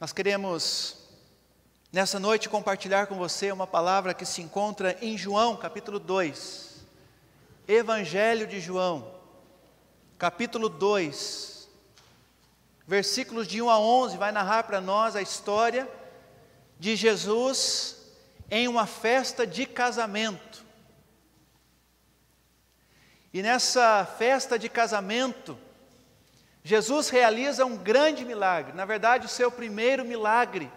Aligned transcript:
Nós 0.00 0.12
queremos 0.12 0.96
nessa 1.90 2.20
noite 2.20 2.48
compartilhar 2.48 3.08
com 3.08 3.16
você 3.16 3.50
uma 3.50 3.66
palavra 3.66 4.14
que 4.14 4.24
se 4.24 4.40
encontra 4.40 4.96
em 5.02 5.18
João, 5.18 5.56
capítulo 5.56 5.98
2. 5.98 6.86
Evangelho 7.66 8.46
de 8.46 8.60
João, 8.60 9.12
capítulo 10.16 10.68
2, 10.68 11.68
versículos 12.86 13.48
de 13.48 13.60
1 13.60 13.68
a 13.68 13.80
11, 13.80 14.16
vai 14.16 14.30
narrar 14.30 14.62
para 14.62 14.80
nós 14.80 15.16
a 15.16 15.20
história 15.20 15.88
de 16.78 16.94
Jesus 16.94 17.96
em 18.48 18.68
uma 18.68 18.86
festa 18.86 19.44
de 19.44 19.66
casamento. 19.66 20.64
E 23.34 23.42
nessa 23.42 24.06
festa 24.06 24.56
de 24.56 24.68
casamento, 24.68 25.58
Jesus 26.68 27.08
realiza 27.08 27.64
um 27.64 27.78
grande 27.78 28.26
milagre, 28.26 28.74
na 28.74 28.84
verdade, 28.84 29.24
o 29.24 29.28
seu 29.28 29.50
primeiro 29.50 30.04
milagre. 30.04 30.70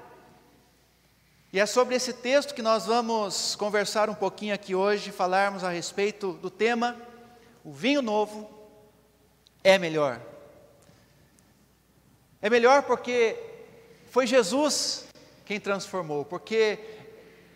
E 1.51 1.59
é 1.59 1.65
sobre 1.65 1.95
esse 1.95 2.13
texto 2.13 2.55
que 2.55 2.61
nós 2.61 2.85
vamos 2.85 3.57
conversar 3.57 4.09
um 4.09 4.13
pouquinho 4.13 4.55
aqui 4.55 4.73
hoje, 4.73 5.11
falarmos 5.11 5.65
a 5.65 5.69
respeito 5.69 6.31
do 6.41 6.49
tema: 6.49 6.95
o 7.61 7.73
vinho 7.73 8.01
novo 8.01 8.49
é 9.61 9.77
melhor. 9.77 10.21
É 12.41 12.49
melhor 12.49 12.83
porque 12.83 13.35
foi 14.09 14.25
Jesus 14.25 15.07
quem 15.43 15.59
transformou, 15.59 16.23
porque 16.23 16.79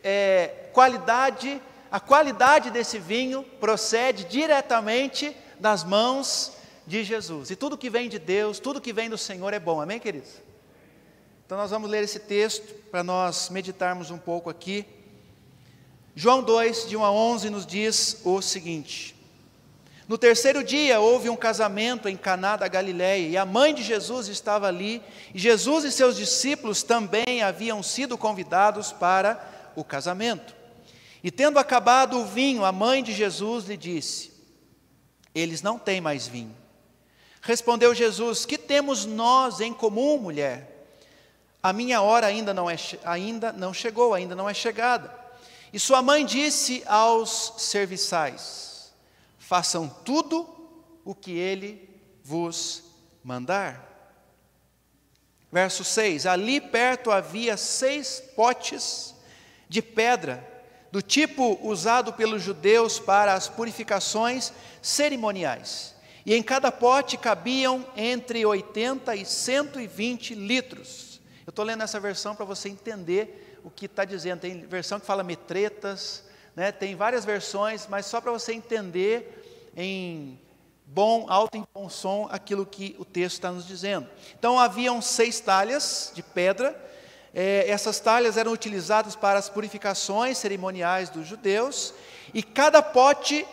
é, 0.03 0.67
qualidade, 0.73 1.61
a 1.89 2.01
qualidade 2.01 2.69
desse 2.69 2.99
vinho 2.99 3.43
procede 3.61 4.25
diretamente 4.25 5.33
das 5.57 5.85
mãos 5.85 6.55
de 6.87 7.03
Jesus. 7.03 7.49
E 7.49 7.55
tudo 7.55 7.77
que 7.77 7.89
vem 7.89 8.07
de 8.09 8.19
Deus, 8.19 8.59
tudo 8.59 8.81
que 8.81 8.93
vem 8.93 9.09
do 9.09 9.17
Senhor 9.17 9.53
é 9.53 9.59
bom, 9.59 9.81
amém, 9.81 9.99
queridos? 9.99 10.29
Então 11.45 11.57
nós 11.57 11.69
vamos 11.69 11.89
ler 11.89 12.03
esse 12.03 12.19
texto 12.19 12.73
para 12.89 13.03
nós 13.03 13.49
meditarmos 13.49 14.09
um 14.09 14.17
pouco 14.17 14.49
aqui. 14.49 14.85
João 16.15 16.41
2, 16.41 16.87
de 16.89 16.97
1 16.97 17.03
a 17.03 17.11
11, 17.11 17.49
nos 17.49 17.65
diz 17.65 18.21
o 18.23 18.41
seguinte: 18.41 19.15
No 20.07 20.17
terceiro 20.17 20.63
dia 20.63 20.99
houve 20.99 21.29
um 21.29 21.35
casamento 21.35 22.07
em 22.07 22.17
Caná 22.17 22.55
da 22.55 22.67
Galiléia, 22.67 23.27
e 23.27 23.37
a 23.37 23.45
mãe 23.45 23.75
de 23.75 23.83
Jesus 23.83 24.27
estava 24.27 24.67
ali, 24.67 25.01
e 25.33 25.39
Jesus 25.39 25.83
e 25.83 25.91
seus 25.91 26.15
discípulos 26.15 26.81
também 26.81 27.43
haviam 27.43 27.83
sido 27.83 28.17
convidados 28.17 28.91
para 28.91 29.71
o 29.75 29.83
casamento. 29.83 30.55
E 31.23 31.29
tendo 31.29 31.59
acabado 31.59 32.19
o 32.19 32.25
vinho, 32.25 32.63
a 32.63 32.71
mãe 32.71 33.03
de 33.03 33.11
Jesus 33.11 33.65
lhe 33.65 33.77
disse: 33.77 34.31
Eles 35.33 35.61
não 35.61 35.77
têm 35.77 35.99
mais 35.99 36.27
vinho. 36.27 36.64
Respondeu 37.45 37.93
Jesus: 37.93 38.43
Que 38.43 38.57
temos 38.57 39.05
nós 39.05 39.61
em 39.61 39.71
comum, 39.71 40.17
mulher? 40.17 40.87
A 41.61 41.71
minha 41.71 42.01
hora 42.01 42.25
ainda 42.27 42.53
não 42.53 42.69
é 42.69 42.75
ainda 43.03 43.53
não 43.53 43.73
chegou, 43.73 44.13
ainda 44.13 44.35
não 44.35 44.49
é 44.49 44.53
chegada. 44.53 45.13
E 45.71 45.79
sua 45.79 46.01
mãe 46.01 46.25
disse 46.25 46.83
aos 46.87 47.53
serviçais: 47.57 48.91
Façam 49.37 49.87
tudo 49.87 50.49
o 51.05 51.13
que 51.13 51.37
ele 51.37 51.87
vos 52.23 52.83
mandar. 53.23 53.93
Verso 55.51 55.83
6: 55.83 56.25
Ali 56.25 56.59
perto 56.59 57.11
havia 57.11 57.57
seis 57.57 58.23
potes 58.35 59.13
de 59.69 59.83
pedra, 59.83 60.43
do 60.91 60.99
tipo 60.99 61.59
usado 61.61 62.11
pelos 62.13 62.41
judeus 62.41 62.97
para 62.97 63.35
as 63.35 63.47
purificações 63.47 64.51
cerimoniais. 64.81 65.94
E 66.25 66.33
em 66.33 66.41
cada 66.41 66.71
pote 66.71 67.17
cabiam 67.17 67.85
entre 67.95 68.45
80 68.45 69.15
e 69.15 69.25
120 69.25 70.33
litros. 70.33 71.21
Eu 71.45 71.51
estou 71.51 71.63
lendo 71.63 71.83
essa 71.83 71.99
versão 71.99 72.35
para 72.35 72.45
você 72.45 72.69
entender 72.69 73.59
o 73.63 73.69
que 73.69 73.85
está 73.85 74.03
dizendo. 74.03 74.39
Tem 74.39 74.65
versão 74.65 74.99
que 74.99 75.05
fala 75.05 75.23
metretas, 75.23 76.23
né? 76.55 76.71
tem 76.71 76.95
várias 76.95 77.23
versões, 77.23 77.87
mas 77.87 78.05
só 78.05 78.19
para 78.19 78.31
você 78.31 78.53
entender 78.53 79.71
em 79.77 80.39
bom, 80.85 81.25
alto 81.29 81.57
em 81.57 81.67
bom 81.73 81.89
som 81.89 82.27
aquilo 82.31 82.65
que 82.65 82.95
o 82.97 83.05
texto 83.05 83.35
está 83.35 83.51
nos 83.51 83.67
dizendo. 83.67 84.07
Então 84.39 84.59
haviam 84.59 85.01
seis 85.01 85.39
talhas 85.39 86.11
de 86.15 86.23
pedra 86.23 86.83
é, 87.37 87.69
essas 87.69 87.99
talhas 87.99 88.37
eram 88.37 88.53
utilizadas 88.53 89.13
para 89.13 89.37
as 89.37 89.49
purificações 89.49 90.37
cerimoniais 90.37 91.09
dos 91.09 91.27
judeus, 91.27 91.93
e 92.33 92.41
cada 92.41 92.81
pote 92.81 93.45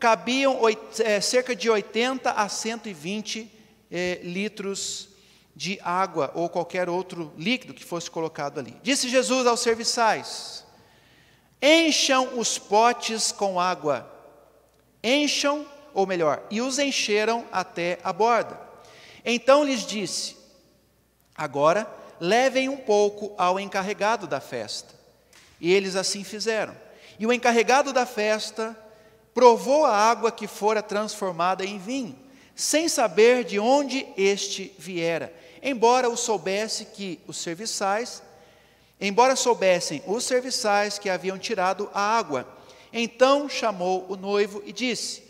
cabiam 0.00 0.58
é, 0.98 1.20
cerca 1.20 1.54
de 1.54 1.68
80 1.68 2.30
a 2.30 2.48
120 2.48 3.52
é, 3.90 4.20
litros 4.22 5.10
de 5.54 5.78
água 5.82 6.32
ou 6.34 6.48
qualquer 6.48 6.88
outro 6.88 7.32
líquido 7.36 7.74
que 7.74 7.84
fosse 7.84 8.10
colocado 8.10 8.58
ali. 8.58 8.74
Disse 8.82 9.10
Jesus 9.10 9.46
aos 9.46 9.60
serviçais: 9.60 10.64
Encham 11.60 12.38
os 12.38 12.58
potes 12.58 13.30
com 13.30 13.60
água. 13.60 14.10
Encham, 15.04 15.66
ou 15.92 16.06
melhor, 16.06 16.42
e 16.50 16.62
os 16.62 16.78
encheram 16.78 17.46
até 17.52 17.98
a 18.02 18.10
borda. 18.10 18.58
Então 19.22 19.62
lhes 19.62 19.84
disse: 19.84 20.34
Agora 21.36 21.86
levem 22.18 22.70
um 22.70 22.76
pouco 22.78 23.34
ao 23.36 23.60
encarregado 23.60 24.26
da 24.26 24.40
festa. 24.40 24.94
E 25.60 25.70
eles 25.70 25.94
assim 25.94 26.24
fizeram. 26.24 26.74
E 27.18 27.26
o 27.26 27.32
encarregado 27.32 27.92
da 27.92 28.06
festa 28.06 28.74
provou 29.34 29.84
a 29.84 29.94
água 29.94 30.32
que 30.32 30.46
fora 30.46 30.82
transformada 30.82 31.64
em 31.64 31.78
vinho, 31.78 32.16
sem 32.54 32.88
saber 32.88 33.44
de 33.44 33.58
onde 33.58 34.06
este 34.16 34.74
viera, 34.78 35.32
embora 35.62 36.08
o 36.08 36.16
soubesse 36.16 36.86
que 36.86 37.20
os 37.26 37.36
serviçais, 37.38 38.22
embora 39.00 39.36
soubessem 39.36 40.02
os 40.06 40.24
serviçais 40.24 40.98
que 40.98 41.08
haviam 41.08 41.38
tirado 41.38 41.88
a 41.94 42.00
água. 42.00 42.46
Então 42.92 43.48
chamou 43.48 44.04
o 44.08 44.16
noivo 44.16 44.62
e 44.66 44.72
disse: 44.72 45.22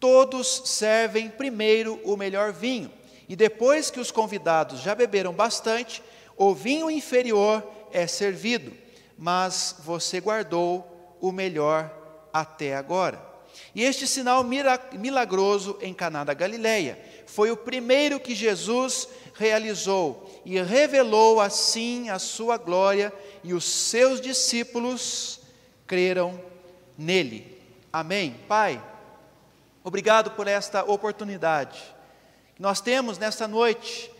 Todos 0.00 0.62
servem 0.64 1.28
primeiro 1.28 2.00
o 2.04 2.16
melhor 2.16 2.52
vinho, 2.52 2.90
e 3.28 3.36
depois 3.36 3.90
que 3.90 4.00
os 4.00 4.10
convidados 4.10 4.80
já 4.80 4.94
beberam 4.94 5.32
bastante, 5.32 6.02
o 6.36 6.54
vinho 6.54 6.90
inferior 6.90 7.62
é 7.92 8.06
servido, 8.06 8.72
mas 9.16 9.76
você 9.80 10.20
guardou 10.20 11.16
o 11.20 11.32
melhor 11.32 12.05
até 12.40 12.76
agora. 12.76 13.24
E 13.74 13.82
este 13.82 14.06
sinal 14.06 14.44
milagroso 14.44 15.78
em 15.80 15.94
Caná 15.94 16.24
da 16.24 16.34
Galileia 16.34 16.98
foi 17.26 17.50
o 17.50 17.56
primeiro 17.56 18.20
que 18.20 18.34
Jesus 18.34 19.08
realizou 19.34 20.42
e 20.44 20.60
revelou 20.60 21.40
assim 21.40 22.10
a 22.10 22.18
sua 22.18 22.56
glória 22.56 23.12
e 23.42 23.54
os 23.54 23.64
seus 23.64 24.20
discípulos 24.20 25.40
creram 25.86 26.40
nele. 26.96 27.58
Amém. 27.92 28.36
Pai, 28.46 28.82
obrigado 29.82 30.32
por 30.32 30.46
esta 30.46 30.84
oportunidade 30.84 31.82
que 32.54 32.62
nós 32.62 32.80
temos 32.80 33.18
nesta 33.18 33.46
noite 33.48 34.10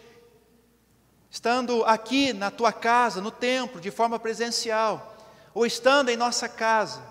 estando 1.31 1.84
aqui 1.84 2.32
na 2.32 2.50
tua 2.50 2.72
casa, 2.72 3.21
no 3.21 3.31
templo, 3.31 3.78
de 3.78 3.91
forma 3.91 4.19
presencial, 4.19 5.16
ou 5.53 5.66
estando 5.66 6.09
em 6.09 6.16
nossa 6.16 6.49
casa, 6.49 7.03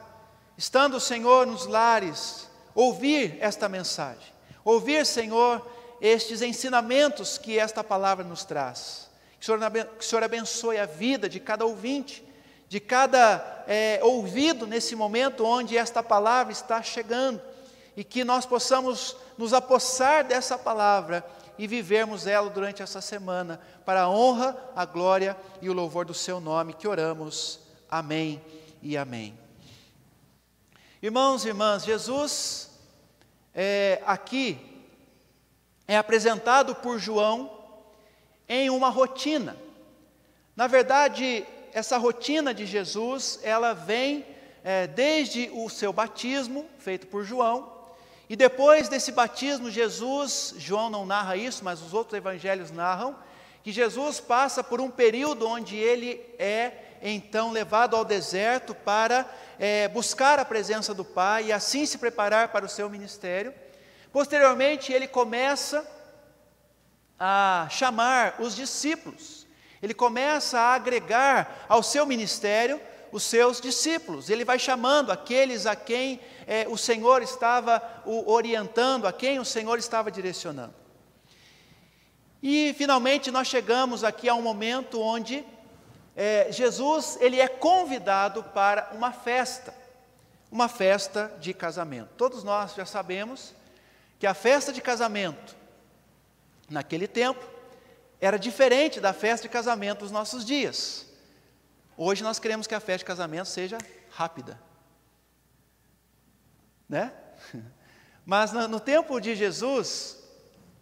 estando, 0.57 0.99
Senhor, 0.99 1.45
nos 1.45 1.65
lares, 1.65 2.47
ouvir 2.73 3.37
esta 3.39 3.69
mensagem, 3.69 4.33
ouvir, 4.63 5.05
Senhor, 5.05 5.65
estes 6.01 6.41
ensinamentos 6.41 7.37
que 7.37 7.57
esta 7.57 7.83
palavra 7.83 8.23
nos 8.23 8.43
traz. 8.43 9.09
Que 9.39 9.51
o 9.51 9.57
Senhor, 9.57 9.71
que 9.71 10.05
o 10.05 10.07
Senhor 10.07 10.23
abençoe 10.23 10.77
a 10.77 10.85
vida 10.85 11.29
de 11.29 11.39
cada 11.39 11.65
ouvinte, 11.65 12.23
de 12.67 12.79
cada 12.79 13.63
é, 13.67 13.99
ouvido 14.03 14.65
nesse 14.65 14.95
momento 14.95 15.45
onde 15.45 15.77
esta 15.77 16.01
palavra 16.01 16.51
está 16.51 16.81
chegando, 16.81 17.41
e 17.95 18.03
que 18.03 18.23
nós 18.23 18.45
possamos 18.45 19.15
nos 19.37 19.53
apossar 19.53 20.25
dessa 20.25 20.57
palavra 20.57 21.25
e 21.57 21.67
vivermos 21.67 22.27
ela 22.27 22.49
durante 22.49 22.81
essa 22.81 22.99
semana, 22.99 23.61
para 23.85 24.01
a 24.01 24.09
honra, 24.09 24.57
a 24.75 24.83
glória 24.83 25.37
e 25.61 25.69
o 25.69 25.73
louvor 25.73 26.05
do 26.05 26.13
seu 26.13 26.41
nome, 26.41 26.73
que 26.73 26.87
oramos. 26.87 27.59
Amém 27.89 28.41
e 28.81 28.97
amém. 28.97 29.44
Irmãos 31.05 31.45
e 31.45 31.49
irmãs, 31.49 31.85
Jesus 31.85 32.67
é, 33.53 34.01
aqui 34.07 34.57
é 35.87 35.95
apresentado 35.95 36.73
por 36.73 36.97
João 36.97 37.59
em 38.49 38.71
uma 38.71 38.89
rotina. 38.89 39.55
Na 40.55 40.65
verdade, 40.65 41.45
essa 41.71 41.99
rotina 41.99 42.55
de 42.55 42.65
Jesus, 42.65 43.39
ela 43.43 43.73
vem 43.73 44.25
é, 44.63 44.87
desde 44.87 45.47
o 45.53 45.69
seu 45.69 45.93
batismo, 45.93 46.67
feito 46.79 47.05
por 47.05 47.23
João, 47.23 47.71
e 48.27 48.35
depois 48.35 48.89
desse 48.89 49.11
batismo, 49.11 49.69
Jesus, 49.69 50.55
João 50.57 50.89
não 50.89 51.05
narra 51.05 51.37
isso, 51.37 51.63
mas 51.63 51.83
os 51.83 51.93
outros 51.93 52.17
evangelhos 52.17 52.71
narram, 52.71 53.15
que 53.61 53.71
Jesus 53.71 54.19
passa 54.19 54.63
por 54.63 54.81
um 54.81 54.89
período 54.89 55.47
onde 55.47 55.75
ele 55.75 56.19
é 56.39 56.84
então 57.11 57.51
levado 57.51 57.95
ao 57.95 58.03
deserto 58.03 58.73
para 58.73 59.29
é, 59.59 59.87
buscar 59.87 60.39
a 60.39 60.45
presença 60.45 60.93
do 60.93 61.05
Pai 61.05 61.45
e 61.45 61.53
assim 61.53 61.85
se 61.85 61.97
preparar 61.97 62.49
para 62.49 62.65
o 62.65 62.69
seu 62.69 62.89
ministério. 62.89 63.53
Posteriormente, 64.11 64.91
ele 64.91 65.07
começa 65.07 65.85
a 67.19 67.67
chamar 67.69 68.35
os 68.39 68.55
discípulos. 68.55 69.45
Ele 69.81 69.93
começa 69.93 70.59
a 70.59 70.73
agregar 70.73 71.65
ao 71.69 71.83
seu 71.83 72.05
ministério 72.05 72.81
os 73.11 73.23
seus 73.23 73.61
discípulos. 73.61 74.29
Ele 74.29 74.43
vai 74.43 74.57
chamando 74.57 75.11
aqueles 75.11 75.65
a 75.65 75.75
quem 75.75 76.19
é, 76.47 76.65
o 76.67 76.77
Senhor 76.77 77.21
estava 77.21 77.81
o 78.05 78.31
orientando, 78.31 79.05
a 79.05 79.13
quem 79.13 79.39
o 79.39 79.45
Senhor 79.45 79.77
estava 79.77 80.09
direcionando. 80.09 80.73
E 82.41 82.73
finalmente 82.77 83.31
nós 83.31 83.47
chegamos 83.47 84.03
aqui 84.03 84.27
a 84.27 84.35
um 84.35 84.41
momento 84.41 85.01
onde 85.01 85.45
é, 86.15 86.49
Jesus 86.51 87.17
ele 87.19 87.39
é 87.41 87.47
convidado 87.47 88.41
para 88.43 88.89
uma 88.93 89.11
festa, 89.11 89.73
uma 90.49 90.69
festa 90.69 91.31
de 91.39 91.53
casamento. 91.53 92.09
Todos 92.15 92.43
nós 92.43 92.73
já 92.73 92.85
sabemos 92.85 93.53
que 94.17 94.25
a 94.25 94.33
festa 94.33 94.71
de 94.71 94.81
casamento 94.81 95.55
naquele 96.69 97.07
tempo 97.07 97.45
era 98.21 98.39
diferente 98.39 99.01
da 99.01 99.11
festa 99.11 99.47
de 99.47 99.51
casamento 99.51 99.99
dos 99.99 100.11
nossos 100.11 100.45
dias. 100.45 101.05
Hoje 101.97 102.23
nós 102.23 102.39
queremos 102.39 102.65
que 102.65 102.75
a 102.75 102.79
festa 102.79 102.99
de 102.99 103.05
casamento 103.05 103.47
seja 103.47 103.77
rápida, 104.09 104.59
né? 106.87 107.11
Mas 108.25 108.51
no, 108.53 108.67
no 108.67 108.79
tempo 108.79 109.19
de 109.19 109.35
Jesus, 109.35 110.17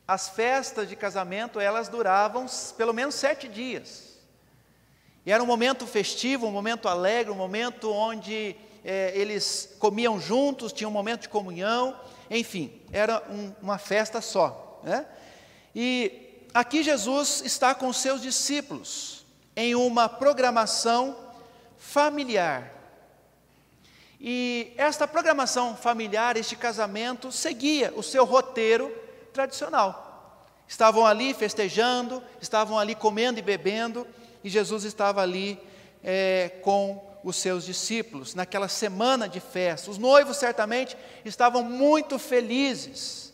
as 0.07 0.29
festas 0.29 0.87
de 0.87 0.95
casamento 0.95 1.59
elas 1.59 1.89
duravam 1.89 2.45
pelo 2.77 2.93
menos 2.93 3.15
sete 3.15 3.47
dias. 3.49 4.12
E 5.25 5.31
era 5.31 5.41
um 5.41 5.45
momento 5.45 5.87
festivo, 5.87 6.47
um 6.47 6.51
momento 6.51 6.87
alegre, 6.87 7.31
um 7.31 7.35
momento 7.35 7.91
onde 7.91 8.55
é, 8.83 9.11
eles 9.15 9.75
comiam 9.79 10.19
juntos, 10.19 10.73
tinha 10.73 10.87
um 10.87 10.91
momento 10.91 11.21
de 11.21 11.29
comunhão, 11.29 11.97
enfim, 12.29 12.81
era 12.91 13.23
um, 13.29 13.53
uma 13.61 13.77
festa 13.77 14.19
só. 14.19 14.81
Né? 14.83 15.05
E 15.73 16.45
aqui 16.53 16.83
Jesus 16.83 17.41
está 17.45 17.73
com 17.73 17.91
seus 17.93 18.21
discípulos 18.21 19.25
em 19.55 19.75
uma 19.75 20.09
programação 20.09 21.15
familiar. 21.77 22.71
E 24.19 24.73
esta 24.77 25.07
programação 25.07 25.75
familiar, 25.75 26.37
este 26.37 26.55
casamento, 26.55 27.31
seguia 27.31 27.93
o 27.95 28.03
seu 28.03 28.25
roteiro 28.25 28.89
tradicional. 29.33 30.45
Estavam 30.67 31.05
ali 31.05 31.33
festejando, 31.33 32.23
estavam 32.41 32.79
ali 32.79 32.95
comendo 32.95 33.37
e 33.37 33.41
bebendo, 33.41 34.07
e 34.43 34.49
Jesus 34.49 34.83
estava 34.83 35.21
ali 35.21 35.59
é, 36.03 36.51
com 36.61 37.01
os 37.23 37.37
seus 37.37 37.63
discípulos, 37.65 38.35
naquela 38.35 38.67
semana 38.67 39.29
de 39.29 39.39
festa. 39.39 39.89
Os 39.89 39.97
noivos 39.97 40.37
certamente 40.37 40.97
estavam 41.23 41.63
muito 41.63 42.19
felizes. 42.19 43.33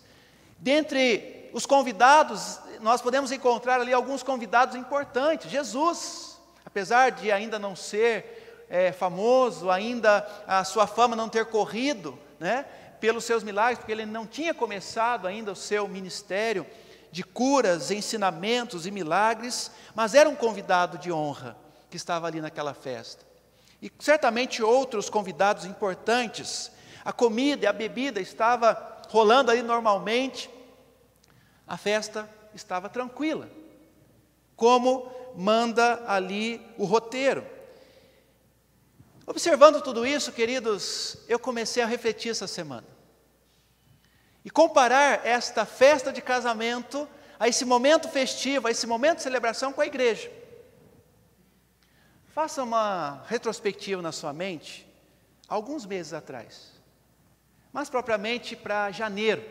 Dentre 0.60 1.50
os 1.54 1.66
convidados, 1.66 2.60
nós 2.82 3.02
podemos 3.02 3.32
encontrar 3.32 3.82
ali 3.82 3.92
alguns 3.92 4.22
convidados 4.22 4.76
importantes. 4.76 5.50
Jesus, 5.50 6.38
apesar 6.64 7.12
de 7.12 7.32
ainda 7.32 7.58
não 7.58 7.76
ser 7.76 8.68
é, 8.70 8.92
famoso, 8.92 9.72
ainda 9.72 10.28
a 10.46 10.64
sua 10.64 10.86
fama 10.86 11.16
não 11.16 11.28
ter 11.28 11.46
corrido, 11.46 12.18
né, 12.40 12.66
pelos 13.00 13.24
seus 13.24 13.44
milagres, 13.44 13.80
porque 13.80 13.92
ele 13.92 14.06
não 14.06 14.28
tinha 14.28 14.54
começado 14.54 15.26
ainda 15.26 15.52
o 15.52 15.56
seu 15.56 15.88
ministério, 15.88 16.66
de 17.12 17.24
curas, 17.24 17.92
ensinamentos 17.92 18.86
e 18.86 18.92
milagres, 18.92 19.72
mas 19.96 20.14
era 20.14 20.30
um 20.30 20.36
convidado 20.36 20.98
de 20.98 21.12
honra 21.12 21.58
que 21.90 21.98
estava 21.98 22.28
ali 22.28 22.40
naquela 22.40 22.74
festa. 22.74 23.26
E 23.82 23.92
certamente 24.00 24.62
outros 24.62 25.10
convidados 25.10 25.66
importantes. 25.66 26.72
A 27.04 27.12
comida 27.12 27.66
e 27.66 27.68
a 27.68 27.74
bebida 27.74 28.20
estava 28.20 29.02
rolando 29.10 29.50
ali 29.50 29.62
normalmente. 29.62 30.50
A 31.66 31.78
festa 31.78 32.30
estava 32.54 32.90
tranquila, 32.90 33.50
como 34.56 35.12
manda 35.36 36.04
ali 36.08 36.62
o 36.78 36.86
roteiro. 36.86 37.46
Observando 39.26 39.82
tudo 39.82 40.06
isso, 40.06 40.32
queridos, 40.32 41.18
eu 41.28 41.40
comecei 41.40 41.82
a 41.82 41.86
refletir 41.86 42.30
essa 42.30 42.48
semana 42.48 42.99
e 44.44 44.50
comparar 44.50 45.26
esta 45.26 45.66
festa 45.66 46.12
de 46.12 46.22
casamento 46.22 47.08
a 47.40 47.48
esse 47.48 47.66
momento 47.66 48.10
festivo, 48.10 48.68
a 48.68 48.72
esse 48.72 48.86
momento 48.86 49.18
de 49.18 49.24
celebração 49.24 49.72
com 49.72 49.82
a 49.82 49.86
igreja. 49.86 50.32
Faça 52.28 52.64
uma 52.64 53.24
retrospectiva 53.28 54.02
na 54.02 54.12
sua 54.12 54.32
mente, 54.32 54.88
alguns 55.48 55.86
meses 55.86 56.14
atrás, 56.14 56.72
mais 57.72 57.90
propriamente 57.90 58.56
para 58.56 58.92
janeiro. 58.92 59.44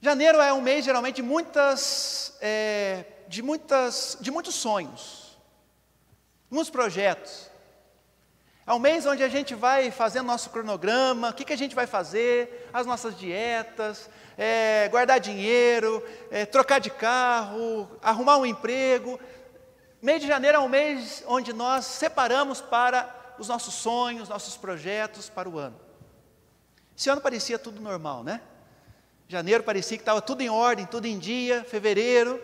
Janeiro 0.00 0.40
é 0.40 0.52
um 0.52 0.62
mês 0.62 0.84
geralmente 0.84 1.16
de 1.16 1.22
muitas, 1.22 2.36
é, 2.40 3.04
de 3.28 3.42
muitas, 3.42 4.16
de 4.20 4.30
muitos 4.30 4.54
sonhos, 4.54 5.38
muitos 6.50 6.70
projetos. 6.70 7.49
É 8.66 8.72
um 8.72 8.78
mês 8.78 9.06
onde 9.06 9.22
a 9.22 9.28
gente 9.28 9.54
vai 9.54 9.90
fazendo 9.90 10.26
nosso 10.26 10.50
cronograma, 10.50 11.30
o 11.30 11.34
que, 11.34 11.44
que 11.44 11.52
a 11.52 11.58
gente 11.58 11.74
vai 11.74 11.86
fazer, 11.86 12.68
as 12.72 12.86
nossas 12.86 13.18
dietas, 13.18 14.08
é, 14.36 14.88
guardar 14.90 15.18
dinheiro, 15.18 16.04
é, 16.30 16.44
trocar 16.44 16.78
de 16.78 16.90
carro, 16.90 17.88
arrumar 18.02 18.36
um 18.36 18.46
emprego. 18.46 19.18
Mês 20.00 20.20
de 20.20 20.28
janeiro 20.28 20.58
é 20.58 20.60
um 20.60 20.68
mês 20.68 21.24
onde 21.26 21.52
nós 21.52 21.84
separamos 21.86 22.60
para 22.60 23.34
os 23.38 23.48
nossos 23.48 23.74
sonhos, 23.74 24.28
nossos 24.28 24.56
projetos 24.56 25.28
para 25.28 25.48
o 25.48 25.58
ano. 25.58 25.80
Esse 26.96 27.08
ano 27.08 27.20
parecia 27.20 27.58
tudo 27.58 27.80
normal, 27.80 28.22
né? 28.22 28.42
Janeiro 29.26 29.62
parecia 29.62 29.96
que 29.96 30.02
estava 30.02 30.20
tudo 30.20 30.42
em 30.42 30.50
ordem, 30.50 30.84
tudo 30.84 31.06
em 31.06 31.18
dia. 31.18 31.64
Fevereiro, 31.64 32.42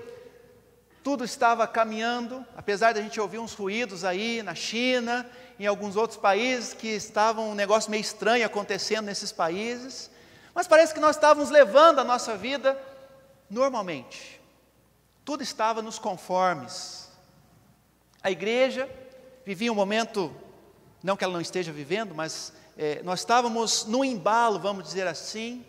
tudo 1.02 1.24
estava 1.24 1.66
caminhando, 1.66 2.44
apesar 2.56 2.92
de 2.92 3.00
a 3.00 3.02
gente 3.02 3.20
ouvir 3.20 3.38
uns 3.38 3.52
ruídos 3.52 4.04
aí 4.04 4.42
na 4.42 4.54
China, 4.54 5.28
em 5.58 5.66
alguns 5.66 5.96
outros 5.96 6.18
países 6.18 6.72
que 6.74 6.88
estavam 6.88 7.50
um 7.50 7.54
negócio 7.54 7.90
meio 7.90 8.00
estranho 8.00 8.44
acontecendo 8.44 9.06
nesses 9.06 9.32
países, 9.32 10.10
mas 10.54 10.66
parece 10.66 10.92
que 10.94 11.00
nós 11.00 11.16
estávamos 11.16 11.50
levando 11.50 11.98
a 11.98 12.04
nossa 12.04 12.36
vida 12.36 12.80
normalmente. 13.48 14.40
Tudo 15.24 15.42
estava 15.42 15.82
nos 15.82 15.98
conformes. 15.98 17.08
A 18.22 18.30
igreja 18.30 18.88
vivia 19.44 19.72
um 19.72 19.74
momento, 19.74 20.34
não 21.02 21.16
que 21.16 21.24
ela 21.24 21.32
não 21.32 21.40
esteja 21.40 21.72
vivendo, 21.72 22.14
mas 22.14 22.52
é, 22.76 23.02
nós 23.02 23.20
estávamos 23.20 23.84
no 23.86 24.04
embalo, 24.04 24.58
vamos 24.58 24.84
dizer 24.84 25.06
assim. 25.06 25.64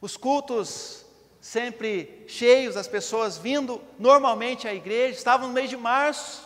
Os 0.00 0.16
cultos 0.16 1.04
sempre 1.40 2.24
cheios, 2.26 2.76
as 2.76 2.88
pessoas 2.88 3.36
vindo 3.38 3.80
normalmente 3.98 4.66
à 4.66 4.74
igreja. 4.74 5.18
Estava 5.18 5.46
no 5.46 5.52
mês 5.52 5.70
de 5.70 5.76
março, 5.76 6.45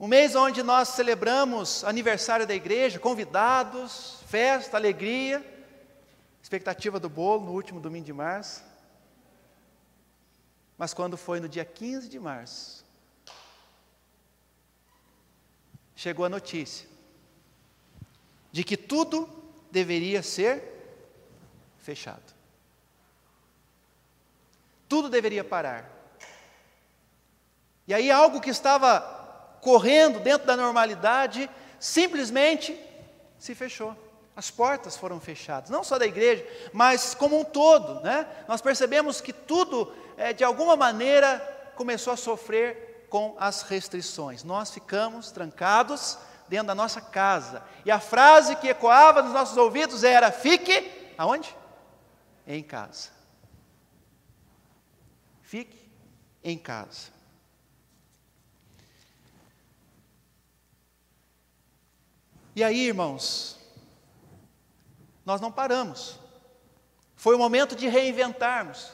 um 0.00 0.08
mês 0.08 0.34
onde 0.34 0.62
nós 0.62 0.88
celebramos 0.88 1.84
aniversário 1.84 2.46
da 2.46 2.54
igreja, 2.54 2.98
convidados, 2.98 4.18
festa, 4.26 4.76
alegria, 4.76 5.44
expectativa 6.42 6.98
do 6.98 7.08
bolo 7.08 7.44
no 7.44 7.52
último 7.52 7.78
domingo 7.78 8.06
de 8.06 8.12
março. 8.12 8.64
Mas 10.76 10.94
quando 10.94 11.16
foi 11.16 11.38
no 11.38 11.48
dia 11.48 11.64
15 11.64 12.08
de 12.08 12.18
março, 12.18 12.84
chegou 15.94 16.24
a 16.24 16.28
notícia 16.30 16.88
de 18.50 18.64
que 18.64 18.76
tudo 18.76 19.28
deveria 19.70 20.22
ser 20.22 20.64
fechado 21.78 22.40
tudo 24.90 25.08
deveria 25.08 25.44
parar. 25.44 25.88
E 27.86 27.94
aí, 27.94 28.10
algo 28.10 28.40
que 28.40 28.50
estava 28.50 29.19
correndo 29.60 30.20
dentro 30.20 30.46
da 30.46 30.56
normalidade, 30.56 31.48
simplesmente 31.78 32.78
se 33.38 33.54
fechou. 33.54 33.96
As 34.36 34.50
portas 34.50 34.96
foram 34.96 35.20
fechadas, 35.20 35.70
não 35.70 35.84
só 35.84 35.98
da 35.98 36.06
igreja, 36.06 36.46
mas 36.72 37.14
como 37.14 37.38
um 37.38 37.44
todo. 37.44 38.00
Né? 38.00 38.26
Nós 38.48 38.60
percebemos 38.60 39.20
que 39.20 39.32
tudo, 39.32 39.92
é, 40.16 40.32
de 40.32 40.44
alguma 40.44 40.76
maneira, 40.76 41.38
começou 41.76 42.12
a 42.12 42.16
sofrer 42.16 43.06
com 43.10 43.36
as 43.38 43.62
restrições. 43.62 44.44
Nós 44.44 44.70
ficamos 44.70 45.30
trancados 45.30 46.16
dentro 46.48 46.68
da 46.68 46.74
nossa 46.74 47.00
casa. 47.00 47.62
E 47.84 47.90
a 47.90 48.00
frase 48.00 48.56
que 48.56 48.68
ecoava 48.68 49.22
nos 49.22 49.32
nossos 49.32 49.56
ouvidos 49.56 50.04
era: 50.04 50.30
fique 50.30 51.12
aonde? 51.18 51.54
Em 52.46 52.62
casa. 52.62 53.10
Fique 55.42 55.90
em 56.42 56.56
casa. 56.56 57.19
E 62.60 62.62
aí, 62.62 62.88
irmãos, 62.88 63.56
nós 65.24 65.40
não 65.40 65.50
paramos. 65.50 66.18
Foi 67.16 67.34
o 67.34 67.38
momento 67.38 67.74
de 67.74 67.88
reinventarmos. 67.88 68.88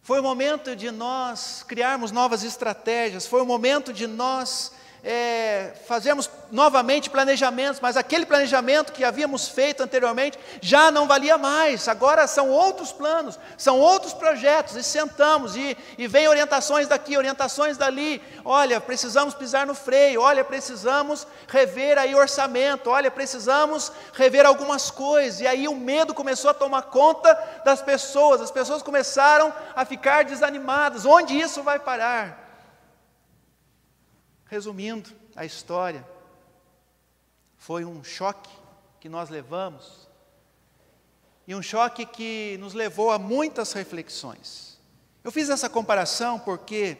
Foi 0.00 0.20
o 0.20 0.22
momento 0.22 0.76
de 0.76 0.92
nós 0.92 1.64
criarmos 1.66 2.12
novas 2.12 2.44
estratégias. 2.44 3.26
Foi 3.26 3.42
o 3.42 3.44
momento 3.44 3.92
de 3.92 4.06
nós 4.06 4.70
é, 5.02 5.72
fazermos 5.86 6.28
novamente 6.50 7.08
planejamentos, 7.08 7.80
mas 7.80 7.96
aquele 7.96 8.26
planejamento 8.26 8.92
que 8.92 9.04
havíamos 9.04 9.48
feito 9.48 9.82
anteriormente 9.82 10.38
já 10.60 10.90
não 10.90 11.06
valia 11.06 11.38
mais, 11.38 11.88
agora 11.88 12.26
são 12.26 12.48
outros 12.50 12.92
planos, 12.92 13.38
são 13.56 13.78
outros 13.78 14.12
projetos, 14.12 14.76
e 14.76 14.82
sentamos, 14.82 15.56
e, 15.56 15.76
e 15.96 16.06
vem 16.06 16.28
orientações 16.28 16.88
daqui, 16.88 17.16
orientações 17.16 17.76
dali, 17.76 18.20
olha, 18.44 18.80
precisamos 18.80 19.34
pisar 19.34 19.66
no 19.66 19.74
freio, 19.74 20.20
olha, 20.20 20.44
precisamos 20.44 21.26
rever 21.48 21.98
aí 21.98 22.14
orçamento, 22.14 22.90
olha, 22.90 23.10
precisamos 23.10 23.92
rever 24.12 24.44
algumas 24.44 24.90
coisas, 24.90 25.40
e 25.40 25.46
aí 25.46 25.68
o 25.68 25.74
medo 25.74 26.12
começou 26.12 26.50
a 26.50 26.54
tomar 26.54 26.82
conta 26.82 27.32
das 27.64 27.80
pessoas, 27.80 28.40
as 28.40 28.50
pessoas 28.50 28.82
começaram 28.82 29.52
a 29.74 29.84
ficar 29.84 30.24
desanimadas, 30.24 31.06
onde 31.06 31.38
isso 31.38 31.62
vai 31.62 31.78
parar? 31.78 32.49
Resumindo 34.50 35.08
a 35.36 35.44
história, 35.44 36.04
foi 37.56 37.84
um 37.84 38.02
choque 38.02 38.50
que 38.98 39.08
nós 39.08 39.30
levamos, 39.30 40.08
e 41.46 41.54
um 41.54 41.62
choque 41.62 42.04
que 42.04 42.56
nos 42.58 42.74
levou 42.74 43.12
a 43.12 43.18
muitas 43.18 43.72
reflexões. 43.72 44.76
Eu 45.22 45.30
fiz 45.30 45.48
essa 45.48 45.70
comparação 45.70 46.38
porque 46.38 46.96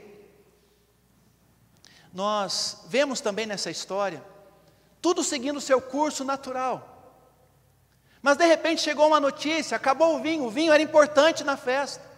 nós 2.12 2.84
vemos 2.86 3.20
também 3.20 3.46
nessa 3.46 3.70
história 3.70 4.24
tudo 5.02 5.24
seguindo 5.24 5.60
seu 5.60 5.80
curso 5.80 6.24
natural. 6.24 6.86
Mas 8.22 8.36
de 8.36 8.46
repente 8.46 8.80
chegou 8.80 9.08
uma 9.08 9.20
notícia, 9.20 9.76
acabou 9.76 10.16
o 10.16 10.22
vinho, 10.22 10.44
o 10.44 10.50
vinho 10.50 10.72
era 10.72 10.82
importante 10.82 11.42
na 11.42 11.56
festa. 11.56 12.09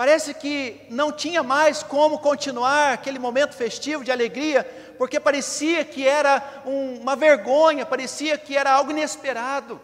Parece 0.00 0.32
que 0.32 0.80
não 0.88 1.12
tinha 1.12 1.42
mais 1.42 1.82
como 1.82 2.20
continuar 2.20 2.94
aquele 2.94 3.18
momento 3.18 3.54
festivo 3.54 4.02
de 4.02 4.10
alegria, 4.10 4.64
porque 4.96 5.20
parecia 5.20 5.84
que 5.84 6.08
era 6.08 6.62
um, 6.64 7.00
uma 7.00 7.14
vergonha, 7.14 7.84
parecia 7.84 8.38
que 8.38 8.56
era 8.56 8.72
algo 8.72 8.92
inesperado 8.92 9.78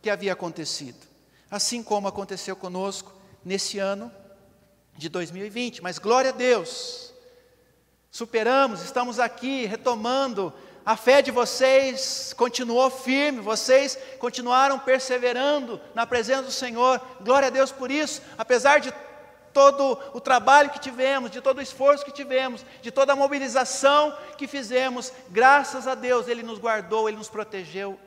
que 0.00 0.08
havia 0.08 0.32
acontecido. 0.32 1.06
Assim 1.50 1.82
como 1.82 2.08
aconteceu 2.08 2.56
conosco 2.56 3.12
nesse 3.44 3.78
ano 3.78 4.10
de 4.96 5.10
2020. 5.10 5.82
Mas 5.82 5.98
glória 5.98 6.30
a 6.30 6.32
Deus, 6.32 7.12
superamos, 8.10 8.80
estamos 8.82 9.20
aqui 9.20 9.66
retomando. 9.66 10.54
A 10.86 10.96
fé 10.96 11.20
de 11.20 11.30
vocês 11.30 12.32
continuou 12.34 12.88
firme, 12.88 13.42
vocês 13.42 13.98
continuaram 14.18 14.78
perseverando 14.78 15.78
na 15.94 16.06
presença 16.06 16.44
do 16.44 16.50
Senhor. 16.50 16.98
Glória 17.20 17.48
a 17.48 17.50
Deus 17.50 17.70
por 17.70 17.90
isso, 17.90 18.22
apesar 18.38 18.80
de 18.80 18.90
todo 19.52 19.98
o 20.12 20.20
trabalho 20.20 20.70
que 20.70 20.78
tivemos, 20.78 21.30
de 21.30 21.40
todo 21.40 21.58
o 21.58 21.62
esforço 21.62 22.04
que 22.04 22.12
tivemos, 22.12 22.64
de 22.82 22.90
toda 22.90 23.12
a 23.12 23.16
mobilização 23.16 24.16
que 24.38 24.46
fizemos, 24.46 25.12
graças 25.28 25.86
a 25.86 25.94
Deus 25.94 26.28
Ele 26.28 26.42
nos 26.42 26.58
guardou, 26.58 27.08
Ele 27.08 27.18
nos 27.18 27.28
protegeu. 27.28 27.98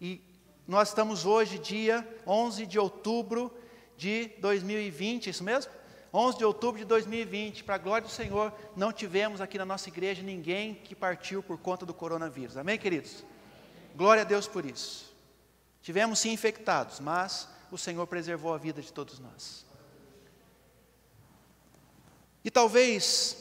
E 0.00 0.20
nós 0.66 0.88
estamos 0.88 1.24
hoje, 1.24 1.58
dia 1.58 2.06
11 2.26 2.66
de 2.66 2.78
outubro 2.78 3.52
de 3.96 4.30
2020, 4.38 5.30
isso 5.30 5.44
mesmo? 5.44 5.72
11 6.12 6.38
de 6.38 6.44
outubro 6.44 6.78
de 6.78 6.84
2020, 6.84 7.64
para 7.64 7.74
a 7.74 7.78
glória 7.78 8.06
do 8.06 8.12
Senhor, 8.12 8.52
não 8.74 8.92
tivemos 8.92 9.40
aqui 9.40 9.58
na 9.58 9.66
nossa 9.66 9.88
igreja 9.88 10.22
ninguém 10.22 10.74
que 10.74 10.94
partiu 10.94 11.42
por 11.42 11.58
conta 11.58 11.84
do 11.84 11.92
coronavírus. 11.92 12.56
Amém, 12.56 12.78
queridos? 12.78 13.22
Glória 13.94 14.22
a 14.22 14.24
Deus 14.24 14.46
por 14.46 14.64
isso. 14.64 15.14
Tivemos 15.82 16.18
sim 16.18 16.32
infectados, 16.32 17.00
mas 17.00 17.48
o 17.70 17.76
Senhor 17.76 18.06
preservou 18.06 18.54
a 18.54 18.58
vida 18.58 18.80
de 18.80 18.92
todos 18.92 19.18
nós. 19.18 19.65
E 22.46 22.50
talvez, 22.50 23.38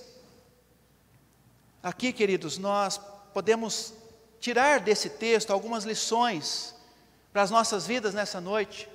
aqui, 1.83 2.12
queridos, 2.12 2.57
nós 2.57 3.00
podemos 3.35 3.93
tirar 4.39 4.79
desse 4.79 5.12
texto 5.12 5.53
algumas 5.53 5.83
lições 5.83 6.74
para 7.31 7.43
as 7.43 7.51
nossas 7.51 7.85
vidas 7.85 8.15
nessa 8.15 8.41
noite. 8.41 8.89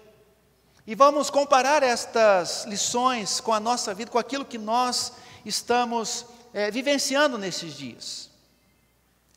E 0.84 0.96
vamos 0.96 1.30
comparar 1.30 1.84
estas 1.84 2.64
lições 2.64 3.38
com 3.38 3.52
a 3.52 3.60
nossa 3.60 3.94
vida, 3.94 4.10
com 4.10 4.18
aquilo 4.18 4.44
que 4.44 4.58
nós 4.58 5.12
estamos 5.46 6.26
é, 6.52 6.72
vivenciando 6.72 7.38
nesses 7.38 7.74
dias. 7.74 8.30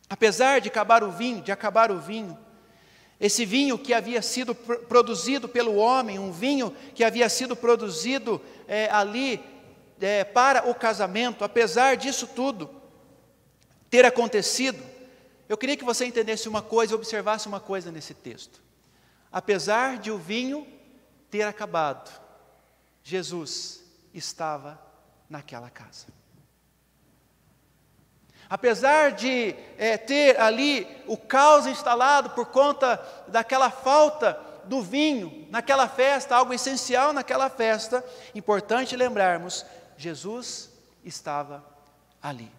Apesar 0.09 0.59
de 0.59 0.69
acabar 0.69 1.03
o 1.03 1.11
vinho, 1.11 1.43
de 1.43 1.51
acabar 1.51 1.91
o 1.91 1.99
vinho, 1.99 2.35
esse 3.19 3.45
vinho 3.45 3.77
que 3.77 3.93
havia 3.93 4.23
sido 4.23 4.55
produzido 4.55 5.47
pelo 5.47 5.75
homem, 5.75 6.17
um 6.17 6.31
vinho 6.31 6.75
que 6.95 7.03
havia 7.03 7.29
sido 7.29 7.55
produzido 7.55 8.41
é, 8.67 8.89
ali 8.89 9.52
é, 10.01 10.23
para 10.23 10.69
o 10.69 10.75
casamento, 10.75 11.43
apesar 11.43 11.95
disso 11.97 12.27
tudo 12.27 12.69
ter 13.89 14.05
acontecido, 14.05 14.83
eu 15.47 15.57
queria 15.57 15.77
que 15.77 15.83
você 15.83 16.05
entendesse 16.05 16.49
uma 16.49 16.61
coisa 16.61 16.95
observasse 16.95 17.47
uma 17.47 17.59
coisa 17.59 17.91
nesse 17.91 18.13
texto. 18.13 18.61
Apesar 19.31 19.97
de 19.97 20.11
o 20.11 20.17
vinho 20.17 20.67
ter 21.29 21.43
acabado, 21.43 22.11
Jesus 23.03 23.83
estava 24.13 24.79
naquela 25.29 25.69
casa. 25.69 26.07
Apesar 28.49 29.11
de 29.11 29.55
é, 29.77 29.97
ter 29.97 30.39
ali 30.39 30.87
o 31.07 31.17
caos 31.17 31.65
instalado 31.65 32.31
por 32.31 32.47
conta 32.47 33.03
daquela 33.27 33.69
falta 33.69 34.39
do 34.65 34.81
vinho 34.81 35.47
naquela 35.49 35.87
festa, 35.87 36.35
algo 36.35 36.53
essencial 36.53 37.13
naquela 37.13 37.49
festa, 37.49 38.03
importante 38.33 38.95
lembrarmos 38.95 39.65
Jesus 40.03 40.69
estava 41.03 41.63
ali. 42.21 42.51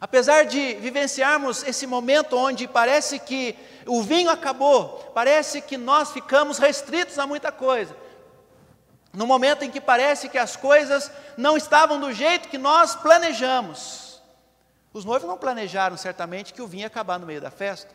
Apesar 0.00 0.44
de 0.44 0.74
vivenciarmos 0.74 1.62
esse 1.62 1.86
momento 1.86 2.36
onde 2.36 2.66
parece 2.66 3.18
que 3.18 3.56
o 3.86 4.02
vinho 4.02 4.30
acabou, 4.30 5.10
parece 5.14 5.60
que 5.60 5.76
nós 5.76 6.10
ficamos 6.10 6.58
restritos 6.58 7.18
a 7.18 7.26
muita 7.26 7.52
coisa, 7.52 7.96
no 9.12 9.26
momento 9.26 9.64
em 9.64 9.70
que 9.70 9.80
parece 9.80 10.28
que 10.28 10.38
as 10.38 10.56
coisas 10.56 11.10
não 11.36 11.56
estavam 11.56 12.00
do 12.00 12.12
jeito 12.12 12.48
que 12.48 12.58
nós 12.58 12.96
planejamos. 12.96 14.22
Os 14.92 15.04
noivos 15.04 15.28
não 15.28 15.36
planejaram 15.36 15.96
certamente 15.96 16.52
que 16.52 16.62
o 16.62 16.66
vinho 16.66 16.82
ia 16.82 16.86
acabar 16.86 17.18
no 17.18 17.26
meio 17.26 17.40
da 17.40 17.50
festa. 17.50 17.94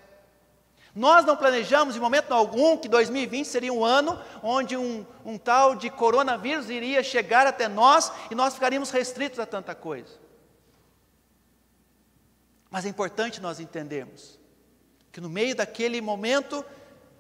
Nós 0.96 1.26
não 1.26 1.38
planejamos 1.38 1.96
em 1.96 2.00
momento 2.00 2.34
algum 2.34 2.76
que 2.78 2.88
2020 2.88 3.46
seria 3.46 3.72
um 3.72 3.86
ano 3.86 4.20
onde 4.42 4.76
um, 4.76 5.06
um 5.24 5.38
tal 5.38 5.76
de 5.76 5.90
coronavírus 5.90 6.70
iria 6.70 7.04
chegar 7.04 7.46
até 7.46 7.68
nós 7.68 8.12
e 8.32 8.36
nós 8.36 8.56
ficaríamos 8.56 8.90
restritos 8.90 9.40
a 9.40 9.46
tanta 9.46 9.76
coisa. 9.76 10.18
Mas 12.70 12.86
é 12.86 12.90
importante 12.90 13.42
nós 13.42 13.60
entendermos 13.60 14.40
que 15.12 15.22
no 15.22 15.30
meio 15.30 15.56
daquele 15.56 16.02
momento, 16.02 16.64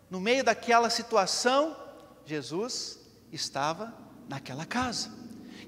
no 0.10 0.20
meio 0.20 0.44
daquela 0.44 0.90
situação, 0.90 1.76
Jesus 2.26 3.00
estava 3.32 3.94
naquela 4.28 4.66
casa. 4.66 5.12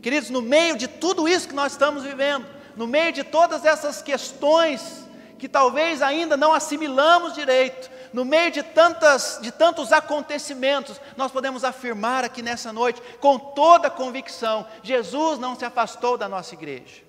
Queridos, 0.01 0.29
no 0.29 0.41
meio 0.41 0.77
de 0.77 0.87
tudo 0.87 1.27
isso 1.27 1.47
que 1.47 1.55
nós 1.55 1.73
estamos 1.73 2.03
vivendo, 2.03 2.47
no 2.75 2.87
meio 2.87 3.11
de 3.11 3.23
todas 3.23 3.65
essas 3.65 4.01
questões 4.01 5.07
que 5.41 5.49
talvez 5.49 6.03
ainda 6.03 6.37
não 6.37 6.53
assimilamos 6.53 7.33
direito, 7.33 7.89
no 8.13 8.23
meio 8.23 8.51
de, 8.51 8.61
tantas, 8.61 9.39
de 9.41 9.51
tantos 9.51 9.91
acontecimentos, 9.91 11.01
nós 11.17 11.31
podemos 11.31 11.63
afirmar 11.63 12.23
aqui 12.23 12.43
nessa 12.43 12.71
noite, 12.71 13.01
com 13.19 13.39
toda 13.39 13.89
convicção: 13.89 14.67
Jesus 14.83 15.39
não 15.39 15.55
se 15.55 15.65
afastou 15.65 16.15
da 16.15 16.29
nossa 16.29 16.53
igreja, 16.53 17.01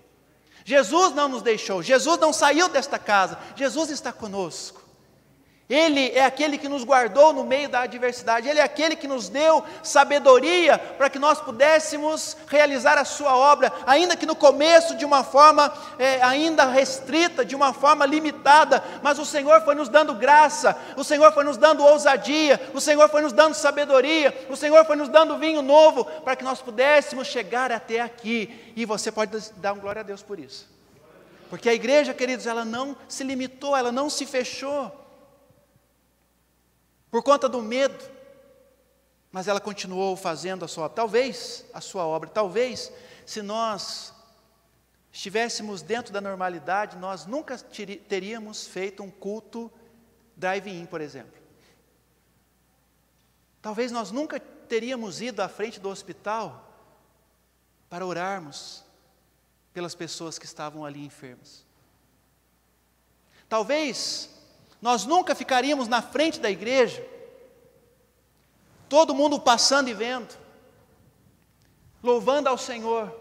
Jesus 0.65 1.15
não 1.15 1.29
nos 1.29 1.43
deixou, 1.43 1.83
Jesus 1.83 2.19
não 2.19 2.33
saiu 2.33 2.71
desta 2.71 2.99
casa, 2.99 3.39
Jesus 3.55 3.91
está 3.91 4.11
conosco. 4.15 4.82
Ele 5.73 6.11
é 6.11 6.23
aquele 6.23 6.59
que 6.59 6.69
nos 6.69 6.85
guardou 6.85 7.33
no 7.33 7.45
meio 7.45 7.67
da 7.67 7.81
adversidade, 7.81 8.47
Ele 8.47 8.59
é 8.59 8.63
aquele 8.63 8.95
que 8.95 9.09
nos 9.09 9.31
deu 9.31 9.65
sabedoria 9.83 10.77
para 10.77 11.09
que 11.09 11.19
nós 11.19 11.41
pudéssemos 11.41 12.37
realizar 12.47 12.99
a 12.99 13.07
Sua 13.07 13.35
obra, 13.35 13.73
ainda 13.87 14.15
que 14.15 14.27
no 14.27 14.37
começo 14.37 14.95
de 14.95 15.07
uma 15.07 15.25
forma 15.25 15.73
é, 15.99 16.21
ainda 16.21 16.67
restrita, 16.67 17.43
de 17.43 17.57
uma 17.57 17.73
forma 17.73 18.05
limitada, 18.05 18.85
mas 19.03 19.19
o 19.19 19.25
Senhor 19.25 19.63
foi 19.63 19.75
nos 19.75 19.89
dando 19.89 20.13
graça, 20.15 20.77
o 20.95 21.03
Senhor 21.03 21.33
foi 21.33 21.43
nos 21.43 21.57
dando 21.57 21.83
ousadia, 21.83 22.61
o 22.75 22.81
Senhor 22.81 23.09
foi 23.09 23.23
nos 23.23 23.33
dando 23.33 23.55
sabedoria, 23.55 24.47
o 24.51 24.57
Senhor 24.57 24.85
foi 24.85 24.97
nos 24.97 25.09
dando 25.09 25.39
vinho 25.39 25.63
novo, 25.63 26.05
para 26.05 26.37
que 26.37 26.45
nós 26.45 26.61
pudéssemos 26.61 27.27
chegar 27.29 27.73
até 27.73 27.99
aqui, 27.99 28.73
e 28.77 28.85
você 28.85 29.11
pode 29.11 29.39
dar 29.57 29.73
um 29.73 29.79
glória 29.79 30.01
a 30.01 30.05
Deus 30.05 30.23
por 30.23 30.39
isso. 30.39 30.71
Porque 31.49 31.71
a 31.71 31.75
igreja, 31.75 32.13
queridos, 32.13 32.47
ela 32.47 32.63
não 32.63 32.95
se 33.09 33.25
limitou, 33.25 33.75
ela 33.75 33.91
não 33.91 34.11
se 34.11 34.27
fechou 34.27 35.01
por 37.13 37.23
conta 37.23 37.47
do 37.47 37.61
medo, 37.61 38.03
mas 39.31 39.47
ela 39.47 39.61
continuou 39.61 40.17
fazendo 40.17 40.65
a 40.65 40.69
sua 40.69 40.87
obra. 40.87 40.97
Talvez 40.97 41.67
a 41.75 41.81
sua 41.83 42.07
obra, 42.07 42.31
talvez 42.31 42.91
se 43.27 43.43
nós 43.43 44.15
estivéssemos 45.13 45.83
dentro 45.83 46.11
da 46.11 46.23
normalidade, 46.23 46.97
nós 46.97 47.27
nunca 47.27 47.59
teríamos 47.59 48.67
feito 48.67 49.03
um 49.03 49.11
culto 49.11 49.71
drive-in, 50.35 50.87
por 50.87 51.03
exemplo. 51.03 51.39
Talvez 53.61 53.93
nós 53.93 54.11
nunca 54.11 54.41
teríamos 54.41 55.21
ido 55.21 55.43
à 55.43 55.51
frente 55.51 55.79
do 55.79 55.91
hospital 55.91 56.67
para 57.91 58.07
orarmos 58.07 58.87
pelas 59.75 59.95
pessoas 59.95 60.39
que 60.39 60.47
estavam 60.47 60.83
ali 60.83 61.05
enfermas. 61.05 61.67
Talvez 63.51 64.31
nós 64.83 65.07
nunca 65.07 65.33
ficaríamos 65.33 65.87
na 65.87 66.03
frente 66.03 66.41
da 66.41 66.51
igreja, 66.51 67.07
todo 68.89 69.15
mundo 69.15 69.39
passando 69.39 69.89
e 69.89 69.95
vendo, 69.95 70.37
louvando 72.03 72.49
ao 72.49 72.59
Senhor, 72.59 73.17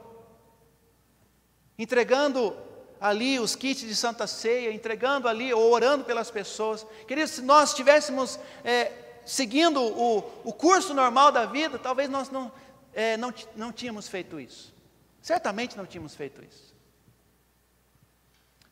entregando 1.78 2.58
ali 3.00 3.40
os 3.40 3.56
kits 3.56 3.82
de 3.82 3.96
Santa 3.96 4.26
Ceia, 4.26 4.74
entregando 4.74 5.28
ali 5.28 5.54
ou 5.54 5.72
orando 5.72 6.04
pelas 6.04 6.32
pessoas. 6.32 6.86
Queridos, 7.08 7.32
se 7.32 7.42
nós 7.44 7.70
estivéssemos 7.70 8.40
é, 8.64 8.92
seguindo 9.24 9.82
o, 9.84 10.18
o 10.44 10.52
curso 10.52 10.96
normal 10.96 11.32
da 11.32 11.46
vida, 11.46 11.78
talvez 11.78 12.10
nós 12.10 12.32
não, 12.32 12.52
é, 12.92 13.18
não, 13.18 13.32
não 13.56 13.72
tínhamos 13.72 14.08
feito 14.08 14.40
isso. 14.40 14.74
Certamente 15.22 15.78
não 15.78 15.86
tínhamos 15.86 16.16
feito 16.16 16.44
isso. 16.44 16.76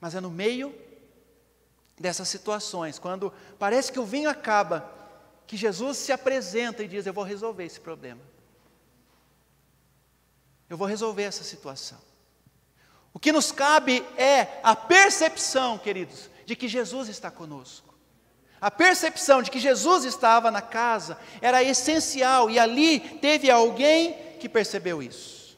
Mas 0.01 0.15
é 0.15 0.19
no 0.19 0.31
meio 0.31 0.73
dessas 1.99 2.29
situações, 2.29 2.97
quando 2.97 3.33
parece 3.57 3.91
que 3.91 3.99
o 3.99 4.05
vinho 4.05 4.29
acaba, 4.29 4.89
que 5.45 5.57
Jesus 5.57 5.97
se 5.97 6.11
apresenta 6.11 6.83
e 6.83 6.87
diz: 6.87 7.05
Eu 7.05 7.13
vou 7.13 7.23
resolver 7.23 7.65
esse 7.65 7.79
problema. 7.79 8.21
Eu 10.69 10.77
vou 10.77 10.87
resolver 10.87 11.23
essa 11.23 11.43
situação. 11.43 11.97
O 13.13 13.19
que 13.19 13.31
nos 13.31 13.51
cabe 13.51 14.05
é 14.15 14.59
a 14.63 14.75
percepção, 14.75 15.77
queridos, 15.77 16.29
de 16.45 16.55
que 16.55 16.67
Jesus 16.67 17.09
está 17.09 17.31
conosco. 17.31 17.89
A 18.61 18.69
percepção 18.69 19.41
de 19.41 19.49
que 19.49 19.59
Jesus 19.59 20.03
estava 20.03 20.51
na 20.51 20.61
casa 20.61 21.17
era 21.41 21.63
essencial 21.63 22.49
e 22.49 22.59
ali 22.59 22.99
teve 22.99 23.49
alguém 23.49 24.13
que 24.39 24.49
percebeu 24.49 25.01
isso. 25.01 25.57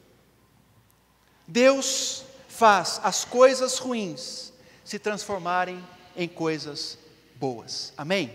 Deus 1.46 2.24
faz 2.48 3.00
as 3.02 3.24
coisas 3.24 3.78
ruins 3.78 4.52
se 4.84 4.98
transformarem 4.98 5.84
em 6.16 6.28
coisas 6.28 6.98
boas. 7.36 7.92
Amém? 7.96 8.34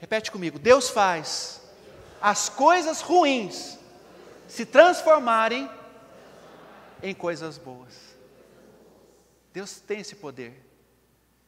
Repete 0.00 0.30
comigo: 0.30 0.58
Deus 0.58 0.90
faz 0.90 1.60
as 2.20 2.48
coisas 2.48 3.00
ruins 3.00 3.78
se 4.46 4.66
transformarem 4.66 5.70
em 7.02 7.14
coisas 7.14 7.56
boas. 7.56 7.94
Deus 9.52 9.80
tem 9.80 10.00
esse 10.00 10.16
poder 10.16 10.66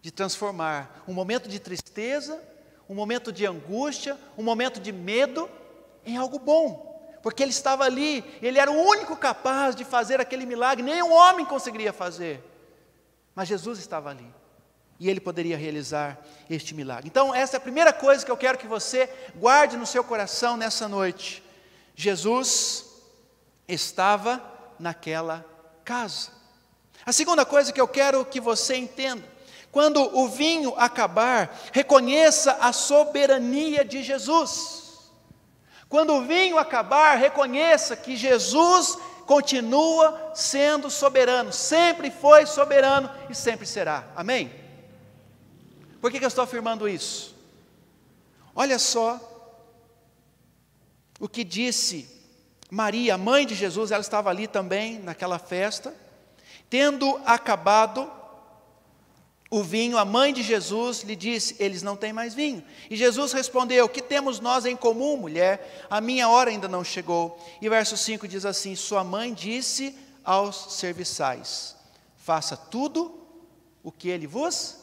de 0.00 0.10
transformar 0.10 1.04
um 1.06 1.12
momento 1.12 1.48
de 1.48 1.60
tristeza, 1.60 2.42
um 2.88 2.94
momento 2.94 3.32
de 3.32 3.46
angústia, 3.46 4.18
um 4.36 4.42
momento 4.42 4.80
de 4.80 4.92
medo 4.92 5.48
em 6.04 6.16
algo 6.16 6.38
bom. 6.38 6.90
Porque 7.22 7.42
ele 7.42 7.52
estava 7.52 7.84
ali, 7.84 8.24
ele 8.42 8.58
era 8.58 8.70
o 8.70 8.74
único 8.74 9.16
capaz 9.16 9.76
de 9.76 9.84
fazer 9.84 10.20
aquele 10.20 10.44
milagre, 10.44 10.82
nenhum 10.82 11.12
homem 11.12 11.46
conseguiria 11.46 11.92
fazer. 11.92 12.42
Mas 13.34 13.46
Jesus 13.48 13.78
estava 13.78 14.10
ali. 14.10 14.26
E 15.02 15.10
ele 15.10 15.18
poderia 15.18 15.56
realizar 15.56 16.16
este 16.48 16.76
milagre. 16.76 17.08
Então, 17.08 17.34
essa 17.34 17.56
é 17.56 17.58
a 17.58 17.60
primeira 17.60 17.92
coisa 17.92 18.24
que 18.24 18.30
eu 18.30 18.36
quero 18.36 18.56
que 18.56 18.68
você 18.68 19.10
guarde 19.34 19.76
no 19.76 19.84
seu 19.84 20.04
coração 20.04 20.56
nessa 20.56 20.86
noite. 20.86 21.42
Jesus 21.96 22.84
estava 23.66 24.40
naquela 24.78 25.44
casa. 25.84 26.30
A 27.04 27.10
segunda 27.10 27.44
coisa 27.44 27.72
que 27.72 27.80
eu 27.80 27.88
quero 27.88 28.24
que 28.24 28.40
você 28.40 28.76
entenda: 28.76 29.24
quando 29.72 30.00
o 30.16 30.28
vinho 30.28 30.72
acabar, 30.76 31.52
reconheça 31.72 32.58
a 32.60 32.72
soberania 32.72 33.84
de 33.84 34.04
Jesus. 34.04 35.10
Quando 35.88 36.12
o 36.14 36.22
vinho 36.22 36.58
acabar, 36.58 37.16
reconheça 37.16 37.96
que 37.96 38.16
Jesus 38.16 38.96
continua 39.26 40.30
sendo 40.32 40.88
soberano, 40.88 41.52
sempre 41.52 42.08
foi 42.08 42.46
soberano 42.46 43.10
e 43.28 43.34
sempre 43.34 43.66
será. 43.66 44.04
Amém? 44.14 44.61
Por 46.02 46.10
que, 46.10 46.18
que 46.18 46.24
eu 46.24 46.28
estou 46.28 46.42
afirmando 46.42 46.88
isso? 46.88 47.32
Olha 48.56 48.76
só 48.76 49.20
o 51.20 51.28
que 51.28 51.44
disse 51.44 52.10
Maria, 52.68 53.16
mãe 53.16 53.46
de 53.46 53.54
Jesus, 53.54 53.92
ela 53.92 54.00
estava 54.00 54.28
ali 54.28 54.48
também 54.48 54.98
naquela 54.98 55.38
festa. 55.38 55.94
Tendo 56.68 57.20
acabado 57.24 58.10
o 59.48 59.62
vinho, 59.62 59.96
a 59.96 60.04
mãe 60.04 60.32
de 60.32 60.42
Jesus 60.42 61.02
lhe 61.02 61.14
disse: 61.14 61.54
Eles 61.60 61.84
não 61.84 61.94
têm 61.94 62.12
mais 62.12 62.34
vinho. 62.34 62.64
E 62.90 62.96
Jesus 62.96 63.32
respondeu: 63.32 63.88
Que 63.88 64.02
temos 64.02 64.40
nós 64.40 64.66
em 64.66 64.74
comum, 64.74 65.16
mulher? 65.16 65.86
A 65.88 66.00
minha 66.00 66.28
hora 66.28 66.50
ainda 66.50 66.66
não 66.66 66.82
chegou. 66.82 67.38
E 67.60 67.68
verso 67.68 67.96
5 67.96 68.26
diz 68.26 68.44
assim: 68.44 68.74
Sua 68.74 69.04
mãe 69.04 69.32
disse 69.32 69.96
aos 70.24 70.74
serviçais: 70.74 71.76
Faça 72.16 72.56
tudo 72.56 73.20
o 73.84 73.92
que 73.92 74.08
ele 74.08 74.26
vos 74.26 74.81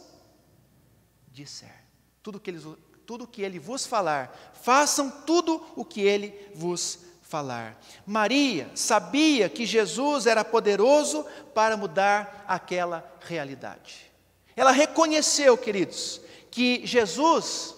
disser. 1.43 1.73
Tudo 2.21 2.39
que 2.39 2.49
ele, 2.49 2.77
tudo 3.05 3.27
que 3.27 3.41
ele 3.41 3.59
vos 3.59 3.85
falar, 3.85 4.53
façam 4.61 5.09
tudo 5.09 5.65
o 5.75 5.85
que 5.85 6.01
ele 6.01 6.33
vos 6.53 6.99
falar. 7.21 7.79
Maria 8.05 8.69
sabia 8.75 9.47
que 9.49 9.65
Jesus 9.65 10.25
era 10.25 10.43
poderoso 10.43 11.25
para 11.53 11.77
mudar 11.77 12.45
aquela 12.47 13.09
realidade. 13.21 14.11
Ela 14.55 14.71
reconheceu, 14.71 15.57
queridos, 15.57 16.19
que 16.51 16.85
Jesus 16.85 17.75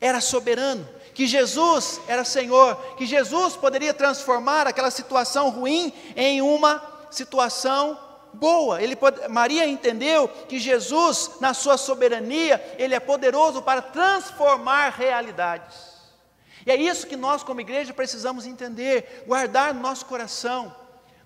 era 0.00 0.20
soberano, 0.20 0.86
que 1.14 1.26
Jesus 1.26 2.00
era 2.06 2.24
Senhor, 2.24 2.76
que 2.96 3.06
Jesus 3.06 3.56
poderia 3.56 3.94
transformar 3.94 4.66
aquela 4.66 4.90
situação 4.90 5.48
ruim 5.48 5.92
em 6.14 6.42
uma 6.42 6.82
situação 7.10 7.98
boa. 8.32 8.82
Ele 8.82 8.96
pode, 8.96 9.26
Maria 9.28 9.66
entendeu 9.66 10.28
que 10.28 10.58
Jesus, 10.58 11.32
na 11.40 11.54
sua 11.54 11.76
soberania, 11.76 12.62
ele 12.78 12.94
é 12.94 13.00
poderoso 13.00 13.62
para 13.62 13.82
transformar 13.82 14.90
realidades. 14.90 15.98
E 16.66 16.70
é 16.70 16.76
isso 16.76 17.06
que 17.06 17.16
nós, 17.16 17.42
como 17.42 17.60
igreja, 17.60 17.94
precisamos 17.94 18.46
entender, 18.46 19.24
guardar 19.26 19.72
no 19.72 19.80
nosso 19.80 20.04
coração, 20.06 20.74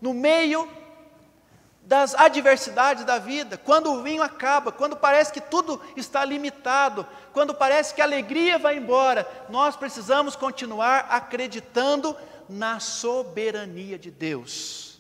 no 0.01 0.15
meio 0.15 0.69
das 1.85 2.15
adversidades 2.15 3.05
da 3.05 3.19
vida, 3.19 3.59
quando 3.59 3.93
o 3.93 4.03
vinho 4.03 4.23
acaba, 4.23 4.71
quando 4.71 4.97
parece 4.97 5.33
que 5.33 5.41
tudo 5.41 5.81
está 5.97 6.25
limitado, 6.25 7.07
quando 7.33 7.53
parece 7.53 7.93
que 7.93 8.01
a 8.01 8.05
alegria 8.05 8.57
vai 8.57 8.77
embora, 8.77 9.29
nós 9.49 9.75
precisamos 9.75 10.37
continuar 10.37 11.07
acreditando 11.11 12.17
na 12.49 12.79
soberania 12.79 13.99
de 13.99 14.11
Deus. 14.11 14.92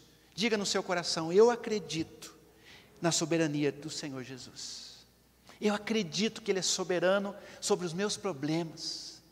Diga 0.42 0.58
no 0.58 0.66
seu 0.66 0.82
coração: 0.82 1.32
Eu 1.32 1.52
acredito 1.52 2.34
na 3.00 3.12
soberania 3.12 3.70
do 3.70 3.88
Senhor 3.88 4.24
Jesus. 4.24 5.06
Eu 5.60 5.72
acredito 5.72 6.42
que 6.42 6.50
Ele 6.50 6.58
é 6.58 6.62
soberano 6.62 7.32
sobre 7.60 7.86
os 7.86 7.92
meus 7.92 8.16
problemas. 8.16 9.22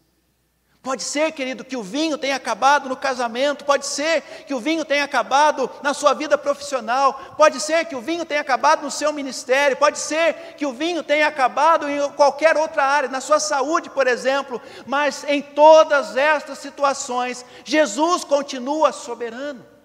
Pode 0.81 1.03
ser, 1.03 1.33
querido, 1.33 1.65
que 1.65 1.77
o 1.77 1.83
vinho 1.83 2.17
tenha 2.17 2.37
acabado 2.37 2.89
no 2.89 2.97
casamento, 2.97 3.65
pode 3.65 3.87
ser 3.87 4.23
que 4.47 4.55
o 4.55 4.61
vinho 4.61 4.85
tenha 4.85 5.03
acabado 5.03 5.69
na 5.83 5.93
sua 5.93 6.15
vida 6.15 6.39
profissional, 6.39 7.35
pode 7.37 7.59
ser 7.59 7.87
que 7.87 7.97
o 7.97 8.01
vinho 8.01 8.25
tenha 8.25 8.41
acabado 8.41 8.83
no 8.83 8.91
seu 8.91 9.13
ministério, 9.13 9.77
pode 9.77 9.99
ser 9.99 10.55
que 10.57 10.65
o 10.65 10.73
vinho 10.73 11.03
tenha 11.03 11.27
acabado 11.27 11.91
em 11.91 12.09
qualquer 12.13 12.57
outra 12.57 12.85
área, 12.85 13.09
na 13.09 13.21
sua 13.21 13.41
saúde, 13.41 13.91
por 13.91 14.07
exemplo, 14.07 14.63
mas 14.87 15.25
em 15.25 15.43
todas 15.43 16.17
estas 16.17 16.59
situações, 16.59 17.45
Jesus 17.65 18.23
continua 18.23 18.93
soberano. 18.93 19.80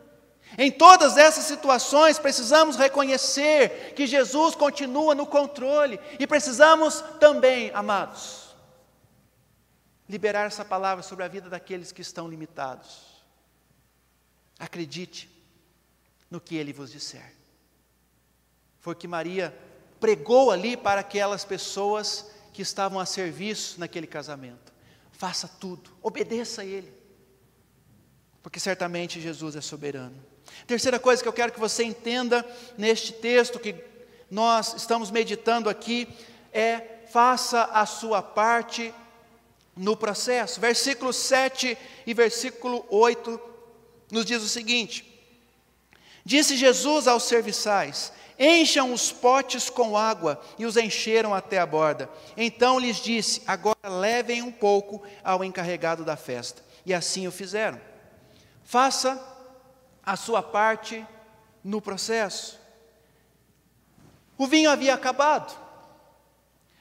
Em 0.58 0.72
todas 0.72 1.18
essas 1.18 1.46
situações, 1.46 2.18
precisamos 2.18 2.78
reconhecer 2.78 3.94
que 3.94 4.08
Jesus 4.08 4.56
continua 4.56 5.14
no 5.14 5.26
controle 5.26 6.00
e 6.20 6.26
precisamos 6.26 7.04
também, 7.20 7.72
amados, 7.74 8.56
liberar 10.08 10.46
essa 10.46 10.64
palavra 10.64 11.04
sobre 11.04 11.26
a 11.26 11.28
vida 11.28 11.50
daqueles 11.50 11.92
que 11.92 12.02
estão 12.02 12.28
limitados. 12.28 13.02
Acredite 14.58 15.30
no 16.30 16.40
que 16.40 16.56
ele 16.56 16.72
vos 16.72 16.92
disser. 16.92 17.34
Foi 18.80 18.94
o 18.94 18.98
que 18.98 19.08
Maria 19.08 19.54
pregou 20.00 20.52
ali 20.52 20.78
para 20.78 21.02
aquelas 21.02 21.44
pessoas 21.44 22.32
que 22.54 22.62
estavam 22.62 23.00
a 23.00 23.06
serviço 23.06 23.80
naquele 23.80 24.08
casamento. 24.08 24.72
Faça 25.12 25.48
tudo, 25.48 25.90
obedeça 26.02 26.62
a 26.62 26.66
ele. 26.66 26.94
Porque 28.42 28.60
certamente 28.60 29.20
Jesus 29.20 29.56
é 29.56 29.62
soberano. 29.62 30.35
Terceira 30.68 31.00
coisa 31.00 31.22
que 31.22 31.28
eu 31.28 31.34
quero 31.34 31.52
que 31.52 31.60
você 31.60 31.84
entenda 31.84 32.46
neste 32.78 33.14
texto 33.14 33.60
que 33.60 33.76
nós 34.30 34.74
estamos 34.76 35.12
meditando 35.12 35.70
aqui 35.70 36.08
é 36.52 36.82
faça 37.12 37.64
a 37.66 37.86
sua 37.86 38.22
parte 38.22 38.94
no 39.76 39.96
processo. 39.96 40.60
Versículo 40.60 41.14
7 41.14 41.78
e 42.06 42.14
versículo 42.14 42.86
8 42.90 43.40
nos 44.12 44.26
diz 44.26 44.42
o 44.42 44.48
seguinte: 44.48 45.06
Disse 46.24 46.58
Jesus 46.58 47.08
aos 47.08 47.24
serviçais: 47.24 48.12
Encham 48.38 48.92
os 48.92 49.12
potes 49.12 49.70
com 49.70 49.96
água, 49.96 50.42
e 50.58 50.66
os 50.66 50.76
encheram 50.76 51.34
até 51.34 51.60
a 51.60 51.66
borda. 51.66 52.10
Então 52.36 52.80
lhes 52.80 52.98
disse: 52.98 53.42
Agora 53.46 53.78
levem 53.88 54.42
um 54.42 54.52
pouco 54.52 55.04
ao 55.24 55.44
encarregado 55.44 56.04
da 56.04 56.18
festa. 56.18 56.64
E 56.86 56.94
assim 56.94 57.28
o 57.28 57.32
fizeram. 57.32 57.80
Faça 58.64 59.35
a 60.06 60.16
sua 60.16 60.44
parte 60.44 61.06
no 61.64 61.82
processo. 61.82 62.60
O 64.38 64.46
vinho 64.46 64.70
havia 64.70 64.94
acabado. 64.94 65.58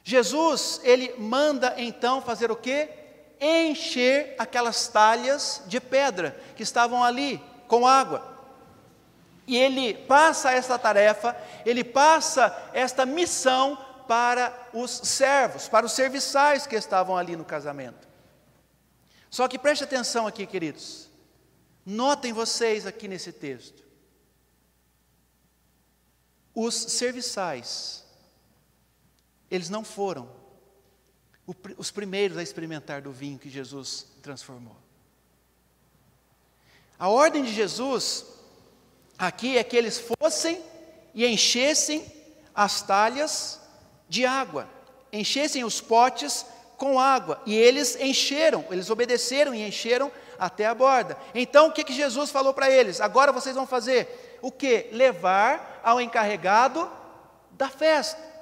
Jesus, 0.03 0.81
ele 0.85 1.15
manda 1.19 1.75
então 1.79 2.21
fazer 2.21 2.51
o 2.51 2.57
quê? 2.57 2.91
Encher 3.41 4.35
aquelas 4.39 4.87
talhas 4.89 5.63
de 5.67 5.81
pedra 5.81 6.39
que 6.55 6.63
estavam 6.63 7.03
ali 7.03 7.43
com 7.67 7.87
água. 7.87 8.35
E 9.47 9.57
ele 9.57 9.95
passa 9.95 10.53
essa 10.53 10.79
tarefa, 10.79 11.37
ele 11.65 11.85
passa 11.85 12.71
esta 12.73 13.07
missão 13.07 13.79
para 14.07 14.53
os 14.73 14.91
servos, 14.91 15.69
para 15.69 15.87
os 15.87 15.93
serviçais 15.93 16.67
que 16.67 16.77
estavam 16.77 17.17
ali 17.17 17.37
no 17.37 17.45
casamento. 17.45 18.07
Só 19.31 19.49
que 19.49 19.59
preste 19.59 19.85
atenção 19.85 20.27
aqui, 20.27 20.47
queridos. 20.47 21.09
Notem 21.85 22.33
vocês 22.33 22.87
aqui 22.87 23.07
nesse 23.07 23.33
texto. 23.33 23.85
Os 26.55 26.75
serviçais, 26.75 28.05
eles 29.51 29.69
não 29.69 29.85
foram 29.85 30.31
os 31.77 31.91
primeiros 31.91 32.39
a 32.39 32.43
experimentar 32.43 33.03
do 33.03 33.13
vinho 33.13 33.39
que 33.39 33.51
Jesus 33.51 34.07
transformou. 34.23 34.77
A 36.99 37.09
ordem 37.09 37.43
de 37.43 37.53
Jesus 37.53 38.25
aqui 39.19 39.59
é 39.59 39.65
que 39.65 39.77
eles 39.77 39.99
fossem 39.99 40.63
e 41.13 41.27
enchessem 41.27 42.11
as 42.55 42.81
talhas 42.83 43.61
de 44.09 44.25
água, 44.25 44.69
enchessem 45.13 45.65
os 45.65 45.81
potes 45.81 46.47
com 46.77 46.99
água, 46.99 47.43
e 47.47 47.55
eles 47.55 47.97
encheram, 47.97 48.65
eles 48.71 48.91
obedeceram 48.91 49.55
e 49.55 49.67
encheram 49.67 50.11
até 50.39 50.67
a 50.67 50.75
borda. 50.75 51.17
Então 51.35 51.69
o 51.69 51.73
que, 51.73 51.85
que 51.85 51.93
Jesus 51.93 52.31
falou 52.31 52.55
para 52.55 52.71
eles? 52.71 53.01
Agora 53.01 53.33
vocês 53.33 53.55
vão 53.55 53.67
fazer 53.67 54.39
o 54.43 54.51
que? 54.51 54.89
Levar 54.93 55.81
ao 55.83 56.01
encarregado 56.01 56.91
da 57.53 57.69
festa. 57.69 58.35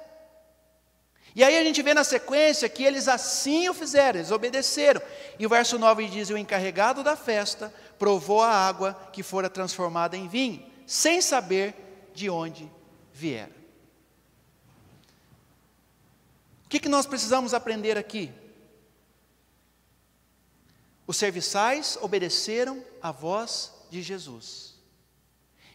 E 1.35 1.43
aí 1.43 1.57
a 1.57 1.63
gente 1.63 1.81
vê 1.81 1.93
na 1.93 2.03
sequência 2.03 2.69
que 2.69 2.83
eles 2.83 3.07
assim 3.07 3.67
o 3.67 3.73
fizeram, 3.73 4.19
eles 4.19 4.31
obedeceram. 4.31 5.01
E 5.39 5.45
o 5.45 5.49
verso 5.49 5.79
9 5.79 6.07
diz: 6.07 6.29
O 6.29 6.37
encarregado 6.37 7.03
da 7.03 7.15
festa 7.15 7.73
provou 7.97 8.41
a 8.41 8.51
água 8.51 8.95
que 9.11 9.23
fora 9.23 9.49
transformada 9.49 10.15
em 10.15 10.27
vinho, 10.27 10.63
sem 10.85 11.21
saber 11.21 11.73
de 12.13 12.29
onde 12.29 12.71
viera. 13.11 13.51
O 16.65 16.69
que, 16.69 16.79
que 16.79 16.89
nós 16.89 17.05
precisamos 17.05 17.53
aprender 17.53 17.97
aqui? 17.97 18.31
Os 21.05 21.17
serviçais 21.17 21.97
obedeceram 22.01 22.83
à 23.01 23.11
voz 23.11 23.73
de 23.89 24.01
Jesus. 24.01 24.73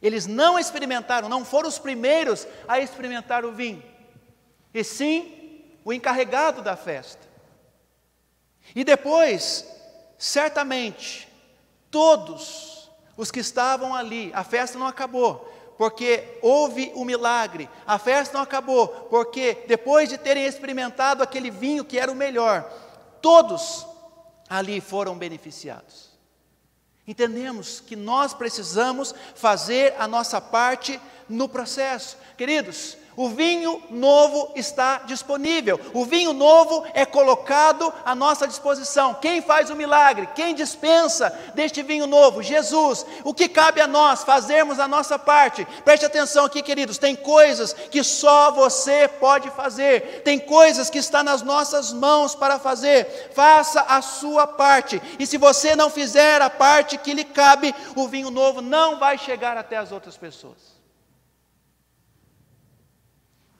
Eles 0.01 0.27
não 0.27 0.59
experimentaram, 0.59 1.29
não 1.29 1.45
foram 1.45 1.69
os 1.69 1.79
primeiros 1.79 2.47
a 2.67 2.79
experimentar 2.79 3.45
o 3.45 3.53
vinho, 3.53 3.83
e 4.73 4.85
sim 4.85 5.62
o 5.85 5.93
encarregado 5.93 6.62
da 6.62 6.77
festa. 6.77 7.27
E 8.75 8.85
depois, 8.85 9.67
certamente, 10.17 11.29
todos 11.91 12.91
os 13.17 13.31
que 13.31 13.41
estavam 13.41 13.95
ali, 13.95 14.31
a 14.35 14.45
festa 14.45 14.79
não 14.79 14.87
acabou, 14.87 15.53
porque 15.77 16.38
houve 16.43 16.93
o 16.95 17.03
um 17.03 17.05
milagre, 17.05 17.69
a 17.87 17.99
festa 17.99 18.37
não 18.37 18.43
acabou, 18.43 18.88
porque 19.11 19.64
depois 19.67 20.09
de 20.09 20.19
terem 20.19 20.45
experimentado 20.45 21.23
aquele 21.23 21.51
vinho 21.51 21.85
que 21.85 21.99
era 21.99 22.12
o 22.12 22.17
melhor, 22.17 22.62
todos 23.21 23.87
ali 24.49 24.81
foram 24.81 25.17
beneficiados. 25.17 26.09
Entendemos 27.07 27.81
que 27.81 27.97
nós 27.97 28.35
precisamos 28.35 29.15
fazer 29.35 29.95
a 29.99 30.07
nossa 30.07 30.41
parte 30.41 31.01
no 31.29 31.49
processo. 31.49 32.19
Queridos, 32.37 32.99
o 33.18 33.28
vinho 33.28 33.83
novo 33.90 34.52
está 34.54 34.98
disponível. 34.98 35.81
O 35.92 36.04
vinho 36.04 36.33
novo 36.33 36.87
é 36.94 37.04
colocado 37.04 37.92
à 38.04 38.14
nossa 38.14 38.46
disposição. 38.46 39.12
Quem 39.12 39.42
faz 39.42 39.70
o 39.70 39.74
milagre? 39.74 40.28
Quem 40.37 40.54
dispensa 40.54 41.37
deste 41.52 41.83
vinho 41.83 42.07
novo? 42.07 42.44
Jesus. 42.44 43.04
O 43.24 43.35
que 43.35 43.48
cabe 43.48 43.81
a 43.81 43.88
nós 43.88 44.22
fazermos 44.22 44.78
a 44.78 44.87
nossa 44.87 45.18
parte? 45.18 45.66
Preste 45.85 46.07
atenção 46.07 46.44
aqui, 46.44 46.62
queridos. 46.62 46.96
Tem 46.96 47.16
coisas 47.16 47.72
que 47.72 48.04
só 48.04 48.52
você 48.52 49.09
pode 49.09 49.50
fazer. 49.50 50.22
Tem 50.22 50.38
coisas 50.38 50.88
que 50.88 50.98
está 50.98 51.24
nas 51.24 51.42
nossas 51.42 51.92
mãos 51.92 52.37
para 52.37 52.57
fazer. 52.61 53.33
Faça 53.35 53.81
a 53.81 54.00
sua 54.00 54.46
parte. 54.46 55.02
E 55.18 55.26
se 55.26 55.37
você 55.38 55.74
não 55.74 55.90
fizer 55.90 56.40
a 56.40 56.48
parte 56.48 56.96
que 56.96 57.14
lhe 57.14 57.24
cabe, 57.24 57.74
o 57.96 58.07
vinho 58.07 58.31
novo 58.31 58.62
não 58.62 58.96
vai 58.96 59.18
chegar 59.18 59.57
até 59.57 59.76
as 59.76 59.90
outras 59.90 60.16
pessoas. 60.16 60.78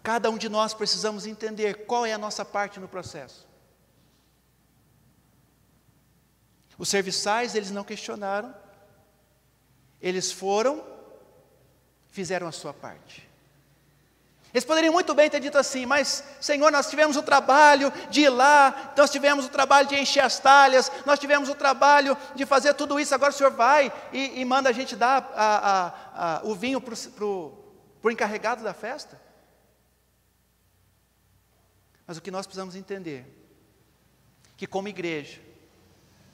Cada 0.03 0.31
um 0.31 0.39
de 0.39 0.49
nós 0.49 0.75
precisamos 0.75 1.27
entender 1.27 1.87
qual 1.87 2.07
é 2.07 2.13
a 2.13 2.19
nossa 2.19 2.45
parte 2.45 2.81
no 2.81 2.89
processo. 2.89 3.47
Os 6.79 6.89
serviçais, 6.89 7.55
eles 7.55 7.71
não 7.71 7.83
questionaram, 7.83 8.55
eles 10.01 10.31
foram, 10.31 10.85
fizeram 12.09 12.47
a 12.47 12.53
sua 12.53 12.73
parte. 12.73 13.29
Eles 14.55 14.65
poderiam 14.65 14.93
muito 14.93 15.13
bem 15.13 15.29
ter 15.29 15.41
dito 15.41 15.59
assim, 15.59 15.85
mas 15.85 16.25
Senhor, 16.41 16.73
nós 16.73 16.89
tivemos 16.89 17.17
o 17.17 17.23
trabalho 17.23 17.93
de 18.09 18.23
ir 18.23 18.31
lá, 18.31 18.95
nós 18.97 19.11
tivemos 19.11 19.45
o 19.45 19.51
trabalho 19.51 19.89
de 19.89 19.97
encher 19.97 20.25
as 20.25 20.39
talhas, 20.39 20.91
nós 21.05 21.19
tivemos 21.19 21.51
o 21.51 21.55
trabalho 21.55 22.17
de 22.35 22.47
fazer 22.47 22.73
tudo 22.75 22.99
isso, 22.99 23.15
agora 23.15 23.31
o 23.31 23.35
Senhor 23.35 23.53
vai 23.53 23.93
e, 24.11 24.41
e 24.41 24.45
manda 24.45 24.71
a 24.71 24.73
gente 24.73 24.97
dar 24.97 25.31
a, 25.35 25.59
a, 25.59 26.39
a, 26.39 26.41
o 26.45 26.55
vinho 26.55 26.81
para 26.81 27.25
o 27.25 28.11
encarregado 28.11 28.65
da 28.65 28.73
festa. 28.73 29.28
Mas 32.09 32.17
o 32.17 32.23
que 32.23 32.31
nós 32.31 32.47
precisamos 32.47 32.75
entender, 32.75 33.27
que 34.57 34.67
como 34.67 34.89
igreja, 34.89 35.43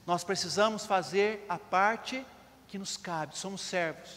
nós 0.06 0.22
precisamos 0.22 0.86
fazer 0.86 1.44
a 1.48 1.58
parte 1.58 2.24
que 2.68 2.78
nos 2.78 2.96
cabe, 2.96 3.36
somos 3.36 3.60
servos. 3.60 4.08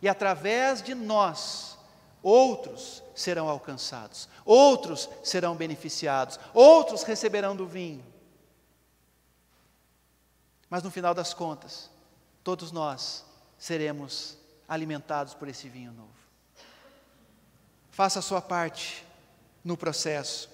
E 0.00 0.08
através 0.08 0.82
de 0.82 0.94
nós, 0.94 1.76
outros 2.22 3.02
serão 3.14 3.50
alcançados, 3.50 4.30
outros 4.42 5.10
serão 5.22 5.54
beneficiados, 5.54 6.40
outros 6.54 7.02
receberão 7.02 7.54
do 7.54 7.66
vinho. 7.66 8.02
Mas 10.70 10.82
no 10.82 10.90
final 10.90 11.12
das 11.12 11.34
contas, 11.34 11.90
todos 12.42 12.72
nós 12.72 13.26
seremos 13.58 14.38
alimentados 14.66 15.34
por 15.34 15.48
esse 15.48 15.68
vinho 15.68 15.92
novo. 15.92 16.08
Faça 17.90 18.20
a 18.20 18.22
sua 18.22 18.40
parte 18.40 19.04
no 19.64 19.76
processo. 19.76 20.50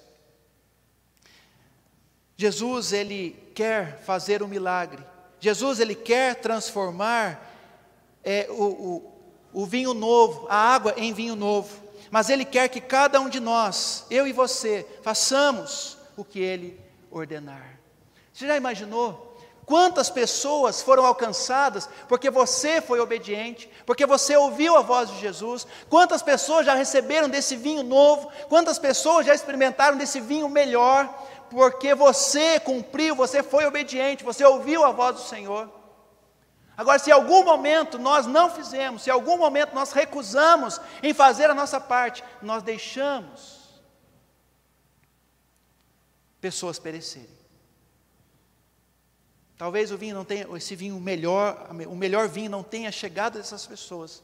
Jesus, 2.35 2.93
ele 2.93 3.35
quer 3.55 3.99
fazer 4.03 4.43
um 4.43 4.47
milagre. 4.47 5.03
Jesus, 5.39 5.79
ele 5.79 5.95
quer 5.95 6.35
transformar 6.35 7.53
é, 8.23 8.47
o, 8.49 8.63
o, 8.63 9.61
o 9.61 9.65
vinho 9.65 9.93
novo, 9.93 10.45
a 10.49 10.55
água 10.55 10.93
em 10.97 11.13
vinho 11.13 11.35
novo. 11.35 11.87
Mas 12.11 12.29
ele 12.29 12.45
quer 12.45 12.67
que 12.69 12.79
cada 12.79 13.19
um 13.19 13.27
de 13.27 13.39
nós, 13.39 14.05
eu 14.09 14.27
e 14.27 14.31
você, 14.31 14.85
façamos 15.01 15.97
o 16.15 16.23
que 16.23 16.39
ele 16.39 16.79
ordenar. 17.09 17.79
Você 18.31 18.47
já 18.47 18.55
imaginou 18.55 19.26
Quantas 19.67 20.09
pessoas 20.09 20.81
foram 20.81 21.05
alcançadas 21.05 21.89
porque 22.07 22.29
você 22.29 22.79
foi 22.79 23.01
obediente, 23.01 23.69
porque 23.85 24.05
você 24.05 24.33
ouviu 24.37 24.77
a 24.77 24.81
voz 24.81 25.09
de 25.09 25.19
Jesus? 25.19 25.67
Quantas 25.89 26.21
pessoas 26.21 26.65
já 26.65 26.73
receberam 26.73 27.27
desse 27.27 27.57
vinho 27.57 27.83
novo? 27.83 28.31
Quantas 28.47 28.79
pessoas 28.79 29.25
já 29.25 29.35
experimentaram 29.35 29.97
desse 29.97 30.21
vinho 30.21 30.47
melhor? 30.47 31.13
Porque 31.49 31.93
você 31.93 32.61
cumpriu, 32.61 33.13
você 33.13 33.43
foi 33.43 33.65
obediente, 33.65 34.23
você 34.23 34.45
ouviu 34.45 34.85
a 34.85 34.93
voz 34.93 35.17
do 35.17 35.21
Senhor. 35.23 35.69
Agora, 36.77 36.97
se 36.97 37.09
em 37.09 37.13
algum 37.13 37.43
momento 37.43 37.99
nós 37.99 38.25
não 38.25 38.49
fizemos, 38.49 39.01
se 39.01 39.09
em 39.09 39.13
algum 39.13 39.35
momento 39.35 39.75
nós 39.75 39.91
recusamos 39.91 40.79
em 41.03 41.13
fazer 41.13 41.49
a 41.49 41.53
nossa 41.53 41.77
parte, 41.77 42.23
nós 42.41 42.63
deixamos 42.63 43.81
pessoas 46.39 46.79
perecerem. 46.79 47.35
Talvez 49.57 49.91
o 49.91 49.97
vinho 49.97 50.15
não 50.15 50.23
tenha, 50.23 50.47
esse 50.55 50.75
vinho 50.75 50.99
melhor, 50.99 51.67
o 51.87 51.95
melhor 51.95 52.27
vinho 52.27 52.49
não 52.49 52.61
tenha 52.61 52.91
chegado 52.91 53.33
dessas 53.33 53.65
pessoas. 53.65 54.21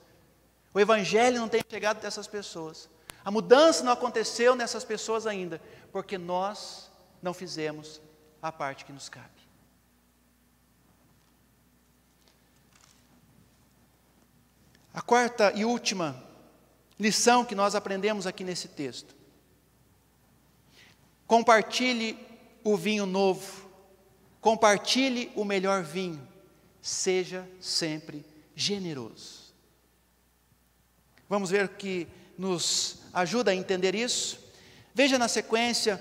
O 0.73 0.79
evangelho 0.79 1.39
não 1.39 1.49
tenha 1.49 1.63
chegado 1.67 2.01
dessas 2.01 2.27
pessoas. 2.27 2.87
A 3.25 3.31
mudança 3.31 3.83
não 3.83 3.91
aconteceu 3.91 4.55
nessas 4.55 4.83
pessoas 4.83 5.25
ainda, 5.25 5.59
porque 5.91 6.17
nós 6.17 6.91
não 7.21 7.33
fizemos 7.33 7.99
a 8.41 8.51
parte 8.51 8.85
que 8.85 8.91
nos 8.91 9.09
cabe. 9.09 9.29
A 14.93 15.01
quarta 15.01 15.51
e 15.55 15.65
última 15.65 16.23
lição 16.99 17.43
que 17.43 17.55
nós 17.55 17.73
aprendemos 17.73 18.27
aqui 18.27 18.43
nesse 18.43 18.67
texto. 18.67 19.15
Compartilhe 21.25 22.19
o 22.63 22.77
vinho 22.77 23.07
novo 23.07 23.62
compartilhe 24.43 25.31
o 25.35 25.45
melhor 25.45 25.81
vinho, 25.83 26.21
seja 26.81 27.47
sempre 27.61 28.25
generoso. 28.53 29.53
Vamos 31.29 31.49
ver 31.49 31.69
que 31.69 32.05
nos 32.37 32.97
ajuda 33.13 33.51
a 33.51 33.55
entender 33.55 33.95
isso. 33.95 34.37
Veja 34.93 35.17
na 35.17 35.29
sequência, 35.29 35.99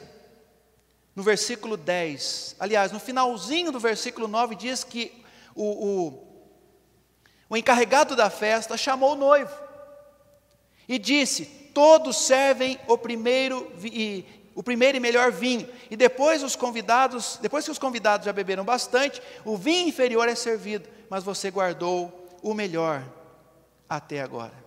no 1.14 1.22
versículo 1.22 1.76
10. 1.76 2.56
Aliás, 2.58 2.90
no 2.90 2.98
finalzinho 2.98 3.70
do 3.70 3.78
versículo 3.78 4.26
9 4.26 4.56
diz 4.56 4.82
que 4.82 5.24
o, 5.54 5.86
o, 5.86 6.44
o 7.48 7.56
encarregado 7.56 8.16
da 8.16 8.28
festa 8.28 8.76
chamou 8.76 9.12
o 9.12 9.16
noivo 9.16 9.54
e 10.88 10.98
disse: 10.98 11.44
Todos 11.72 12.16
servem 12.16 12.76
o 12.88 12.98
primeiro 12.98 13.72
e 13.84 14.26
o 14.54 14.62
primeiro 14.62 14.96
e 14.96 15.00
melhor 15.00 15.30
vinho. 15.30 15.68
E 15.90 15.96
depois 15.96 16.42
os 16.42 16.56
convidados, 16.56 17.38
depois 17.40 17.64
que 17.64 17.70
os 17.70 17.78
convidados 17.78 18.26
já 18.26 18.32
beberam 18.32 18.64
bastante, 18.64 19.22
o 19.44 19.56
vinho 19.56 19.88
inferior 19.88 20.28
é 20.28 20.34
servido, 20.34 20.88
mas 21.08 21.24
você 21.24 21.50
guardou 21.50 22.28
o 22.42 22.54
melhor 22.54 23.04
até 23.88 24.20
agora. 24.20 24.62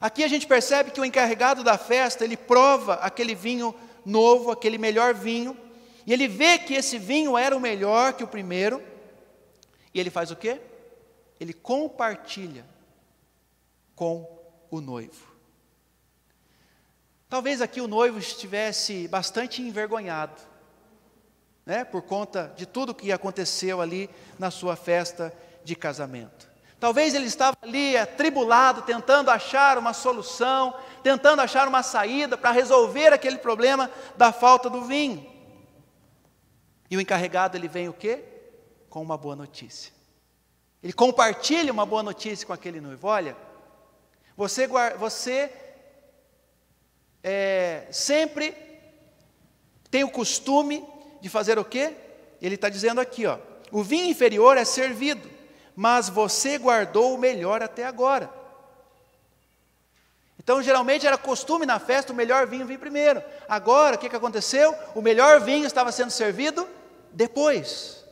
Aqui 0.00 0.24
a 0.24 0.28
gente 0.28 0.46
percebe 0.46 0.90
que 0.90 1.00
o 1.00 1.04
encarregado 1.04 1.62
da 1.62 1.76
festa, 1.76 2.24
ele 2.24 2.36
prova 2.36 2.94
aquele 2.94 3.34
vinho 3.34 3.74
novo, 4.04 4.50
aquele 4.50 4.78
melhor 4.78 5.12
vinho, 5.12 5.56
e 6.06 6.12
ele 6.12 6.26
vê 6.26 6.58
que 6.58 6.74
esse 6.74 6.98
vinho 6.98 7.36
era 7.36 7.56
o 7.56 7.60
melhor 7.60 8.14
que 8.14 8.24
o 8.24 8.28
primeiro, 8.28 8.82
e 9.92 10.00
ele 10.00 10.08
faz 10.08 10.30
o 10.30 10.36
quê? 10.36 10.60
Ele 11.38 11.52
compartilha 11.52 12.64
com 13.94 14.26
o 14.70 14.80
noivo. 14.80 15.29
Talvez 17.30 17.62
aqui 17.62 17.80
o 17.80 17.86
noivo 17.86 18.18
estivesse 18.18 19.06
bastante 19.06 19.62
envergonhado, 19.62 20.42
né, 21.64 21.84
por 21.84 22.02
conta 22.02 22.52
de 22.56 22.66
tudo 22.66 22.92
que 22.92 23.12
aconteceu 23.12 23.80
ali 23.80 24.10
na 24.36 24.50
sua 24.50 24.74
festa 24.74 25.32
de 25.62 25.76
casamento. 25.76 26.50
Talvez 26.80 27.14
ele 27.14 27.26
estava 27.26 27.56
ali 27.62 27.96
atribulado, 27.96 28.82
tentando 28.82 29.30
achar 29.30 29.78
uma 29.78 29.92
solução, 29.92 30.74
tentando 31.04 31.40
achar 31.40 31.68
uma 31.68 31.84
saída 31.84 32.36
para 32.36 32.50
resolver 32.50 33.12
aquele 33.12 33.38
problema 33.38 33.88
da 34.16 34.32
falta 34.32 34.68
do 34.68 34.82
vinho. 34.82 35.24
E 36.90 36.96
o 36.96 37.00
encarregado 37.00 37.56
ele 37.56 37.68
vem 37.68 37.88
o 37.88 37.92
quê? 37.92 38.24
Com 38.88 39.00
uma 39.00 39.16
boa 39.16 39.36
notícia. 39.36 39.92
Ele 40.82 40.92
compartilha 40.92 41.72
uma 41.72 41.86
boa 41.86 42.02
notícia 42.02 42.44
com 42.44 42.52
aquele 42.52 42.80
noivo. 42.80 43.06
Olha, 43.06 43.36
você, 44.36 44.66
você 44.98 45.69
é, 47.22 47.86
sempre 47.90 48.54
tem 49.90 50.04
o 50.04 50.10
costume 50.10 50.86
de 51.20 51.28
fazer 51.28 51.58
o 51.58 51.64
quê? 51.64 51.94
Ele 52.40 52.54
está 52.54 52.68
dizendo 52.68 53.00
aqui, 53.00 53.26
ó, 53.26 53.38
o 53.70 53.82
vinho 53.82 54.08
inferior 54.08 54.56
é 54.56 54.64
servido, 54.64 55.28
mas 55.76 56.08
você 56.08 56.58
guardou 56.58 57.14
o 57.14 57.18
melhor 57.18 57.62
até 57.62 57.84
agora. 57.84 58.30
Então, 60.38 60.62
geralmente 60.62 61.06
era 61.06 61.18
costume 61.18 61.66
na 61.66 61.78
festa 61.78 62.12
o 62.12 62.16
melhor 62.16 62.46
vinho 62.46 62.66
vir 62.66 62.78
primeiro. 62.78 63.22
Agora, 63.48 63.96
o 63.96 63.98
que, 63.98 64.08
que 64.08 64.16
aconteceu? 64.16 64.74
O 64.94 65.02
melhor 65.02 65.40
vinho 65.40 65.66
estava 65.66 65.92
sendo 65.92 66.10
servido 66.10 66.66
depois. 67.12 68.04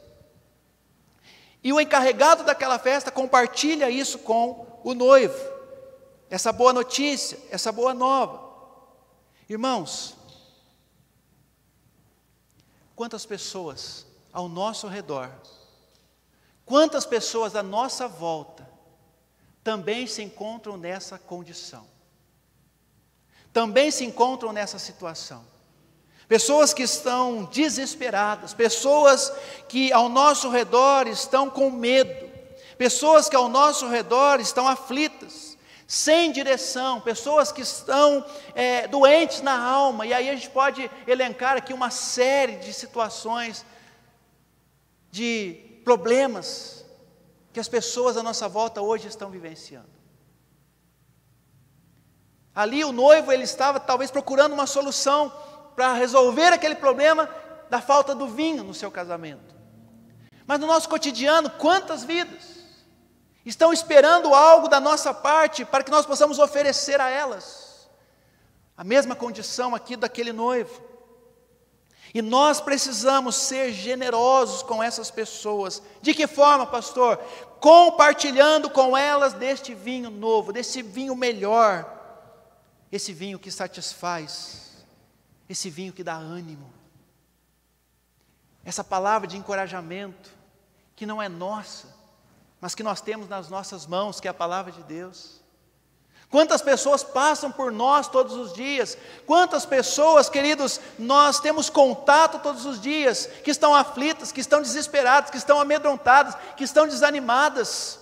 E 1.64 1.72
o 1.72 1.80
encarregado 1.80 2.44
daquela 2.44 2.78
festa 2.78 3.10
compartilha 3.10 3.90
isso 3.90 4.18
com 4.18 4.66
o 4.84 4.94
noivo, 4.94 5.38
essa 6.30 6.52
boa 6.52 6.72
notícia, 6.72 7.38
essa 7.50 7.72
boa 7.72 7.92
nova. 7.92 8.47
Irmãos, 9.48 10.14
quantas 12.94 13.24
pessoas 13.24 14.04
ao 14.30 14.46
nosso 14.46 14.86
redor, 14.88 15.30
quantas 16.66 17.06
pessoas 17.06 17.56
à 17.56 17.62
nossa 17.62 18.06
volta 18.06 18.68
também 19.64 20.06
se 20.06 20.22
encontram 20.22 20.76
nessa 20.76 21.18
condição, 21.18 21.86
também 23.50 23.90
se 23.90 24.04
encontram 24.04 24.52
nessa 24.52 24.78
situação. 24.78 25.42
Pessoas 26.28 26.74
que 26.74 26.82
estão 26.82 27.44
desesperadas, 27.46 28.52
pessoas 28.52 29.32
que 29.66 29.90
ao 29.94 30.10
nosso 30.10 30.50
redor 30.50 31.06
estão 31.06 31.48
com 31.48 31.70
medo, 31.70 32.28
pessoas 32.76 33.30
que 33.30 33.36
ao 33.36 33.48
nosso 33.48 33.88
redor 33.88 34.40
estão 34.40 34.68
aflitas, 34.68 35.47
sem 35.88 36.30
direção, 36.30 37.00
pessoas 37.00 37.50
que 37.50 37.62
estão 37.62 38.22
é, 38.54 38.86
doentes 38.86 39.40
na 39.40 39.58
alma, 39.58 40.04
e 40.04 40.12
aí 40.12 40.28
a 40.28 40.34
gente 40.34 40.50
pode 40.50 40.88
elencar 41.06 41.56
aqui 41.56 41.72
uma 41.72 41.88
série 41.88 42.56
de 42.56 42.74
situações, 42.74 43.64
de 45.10 45.80
problemas 45.84 46.84
que 47.54 47.58
as 47.58 47.68
pessoas 47.68 48.18
à 48.18 48.22
nossa 48.22 48.46
volta 48.46 48.82
hoje 48.82 49.08
estão 49.08 49.30
vivenciando. 49.30 49.88
Ali 52.54 52.84
o 52.84 52.92
noivo 52.92 53.32
ele 53.32 53.44
estava 53.44 53.80
talvez 53.80 54.10
procurando 54.10 54.52
uma 54.52 54.66
solução 54.66 55.32
para 55.74 55.94
resolver 55.94 56.52
aquele 56.52 56.74
problema 56.74 57.30
da 57.70 57.80
falta 57.80 58.14
do 58.14 58.28
vinho 58.28 58.62
no 58.62 58.74
seu 58.74 58.90
casamento. 58.90 59.54
Mas 60.46 60.60
no 60.60 60.66
nosso 60.66 60.86
cotidiano, 60.86 61.48
quantas 61.48 62.04
vidas 62.04 62.57
estão 63.50 63.72
esperando 63.72 64.34
algo 64.34 64.68
da 64.68 64.80
nossa 64.80 65.12
parte 65.12 65.64
para 65.64 65.82
que 65.82 65.90
nós 65.90 66.06
possamos 66.06 66.38
oferecer 66.38 67.00
a 67.00 67.08
elas? 67.08 67.88
A 68.76 68.84
mesma 68.84 69.14
condição 69.16 69.74
aqui 69.74 69.96
daquele 69.96 70.32
noivo. 70.32 70.86
E 72.14 72.22
nós 72.22 72.60
precisamos 72.60 73.36
ser 73.36 73.72
generosos 73.72 74.62
com 74.62 74.82
essas 74.82 75.10
pessoas. 75.10 75.82
De 76.00 76.14
que 76.14 76.26
forma, 76.26 76.66
pastor? 76.66 77.18
Compartilhando 77.60 78.70
com 78.70 78.96
elas 78.96 79.32
deste 79.34 79.74
vinho 79.74 80.10
novo, 80.10 80.52
desse 80.52 80.80
vinho 80.80 81.14
melhor, 81.14 81.86
esse 82.90 83.12
vinho 83.12 83.38
que 83.38 83.50
satisfaz 83.50 84.68
esse 85.48 85.70
vinho 85.70 85.92
que 85.92 86.04
dá 86.04 86.14
ânimo, 86.14 86.70
essa 88.64 88.84
palavra 88.84 89.26
de 89.26 89.36
encorajamento, 89.36 90.30
que 90.94 91.06
não 91.06 91.22
é 91.22 91.28
nossa, 91.28 91.88
mas 92.60 92.74
que 92.74 92.82
nós 92.82 93.00
temos 93.00 93.28
nas 93.28 93.48
nossas 93.48 93.86
mãos, 93.86 94.20
que 94.20 94.28
é 94.28 94.30
a 94.30 94.34
palavra 94.34 94.72
de 94.72 94.82
Deus. 94.82 95.38
Quantas 96.30 96.60
pessoas 96.60 97.02
passam 97.02 97.50
por 97.50 97.72
nós 97.72 98.06
todos 98.06 98.34
os 98.34 98.52
dias? 98.52 98.98
Quantas 99.26 99.64
pessoas, 99.64 100.28
queridos, 100.28 100.78
nós 100.98 101.40
temos 101.40 101.70
contato 101.70 102.38
todos 102.42 102.66
os 102.66 102.80
dias, 102.80 103.26
que 103.42 103.50
estão 103.50 103.74
aflitas, 103.74 104.30
que 104.30 104.40
estão 104.40 104.60
desesperadas, 104.60 105.30
que 105.30 105.38
estão 105.38 105.58
amedrontadas, 105.58 106.34
que 106.54 106.64
estão 106.64 106.86
desanimadas. 106.86 107.98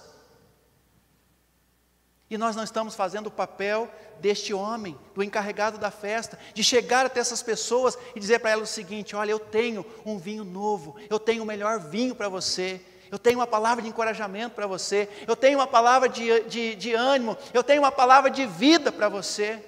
E 2.29 2.37
nós 2.37 2.57
não 2.57 2.64
estamos 2.64 2.97
fazendo 2.97 3.29
o 3.29 3.31
papel 3.31 3.88
deste 4.19 4.53
homem, 4.53 4.99
do 5.14 5.23
encarregado 5.23 5.79
da 5.79 5.92
festa, 5.92 6.37
de 6.53 6.64
chegar 6.64 7.07
até 7.07 7.21
essas 7.21 7.42
pessoas 7.42 7.97
e 8.16 8.19
dizer 8.19 8.40
para 8.40 8.51
elas 8.51 8.71
o 8.71 8.75
seguinte: 8.75 9.14
olha, 9.14 9.31
eu 9.31 9.38
tenho 9.38 9.87
um 10.05 10.19
vinho 10.19 10.42
novo, 10.42 10.97
eu 11.09 11.21
tenho 11.21 11.45
o 11.45 11.47
melhor 11.47 11.79
vinho 11.79 12.16
para 12.16 12.29
você, 12.29 12.85
eu 13.11 13.19
tenho 13.19 13.38
uma 13.38 13.47
palavra 13.47 13.83
de 13.83 13.88
encorajamento 13.88 14.55
para 14.55 14.66
você, 14.66 15.09
eu 15.27 15.37
tenho 15.37 15.59
uma 15.59 15.66
palavra 15.66 16.09
de, 16.09 16.40
de, 16.45 16.75
de 16.75 16.95
ânimo, 16.95 17.37
eu 17.53 17.62
tenho 17.62 17.83
uma 17.83 17.92
palavra 17.92 18.31
de 18.31 18.47
vida 18.47 18.90
para 18.90 19.09
você. 19.09 19.64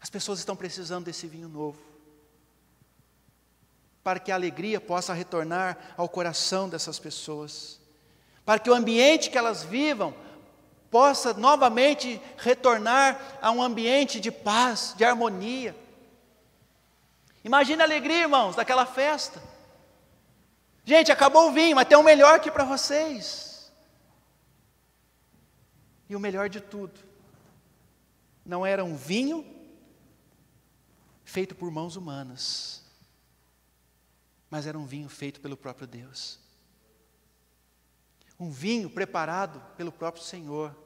As 0.00 0.10
pessoas 0.10 0.38
estão 0.38 0.56
precisando 0.56 1.04
desse 1.04 1.26
vinho 1.26 1.48
novo, 1.48 1.78
para 4.02 4.18
que 4.18 4.32
a 4.32 4.34
alegria 4.34 4.80
possa 4.80 5.12
retornar 5.12 5.78
ao 5.96 6.08
coração 6.08 6.68
dessas 6.68 6.98
pessoas 6.98 7.82
para 8.44 8.58
que 8.58 8.70
o 8.70 8.74
ambiente 8.74 9.30
que 9.30 9.38
elas 9.38 9.62
vivam 9.62 10.14
possa 10.90 11.32
novamente 11.32 12.20
retornar 12.36 13.38
a 13.40 13.50
um 13.50 13.62
ambiente 13.62 14.20
de 14.20 14.30
paz, 14.30 14.94
de 14.96 15.04
harmonia. 15.04 15.74
Imagine 17.44 17.82
a 17.82 17.84
alegria, 17.84 18.22
irmãos, 18.22 18.56
daquela 18.56 18.84
festa. 18.84 19.42
Gente, 20.84 21.12
acabou 21.12 21.48
o 21.48 21.52
vinho, 21.52 21.76
mas 21.76 21.88
tem 21.88 21.96
o 21.96 22.02
melhor 22.02 22.34
aqui 22.34 22.50
para 22.50 22.64
vocês. 22.64 23.72
E 26.08 26.16
o 26.16 26.20
melhor 26.20 26.48
de 26.48 26.60
tudo, 26.60 27.00
não 28.44 28.66
era 28.66 28.84
um 28.84 28.96
vinho 28.96 29.46
feito 31.24 31.54
por 31.54 31.70
mãos 31.70 31.96
humanas, 31.96 32.84
mas 34.50 34.66
era 34.66 34.78
um 34.78 34.84
vinho 34.84 35.08
feito 35.08 35.40
pelo 35.40 35.56
próprio 35.56 35.86
Deus 35.86 36.42
um 38.42 38.50
vinho 38.50 38.90
preparado 38.90 39.60
pelo 39.76 39.92
próprio 39.92 40.24
Senhor. 40.24 40.76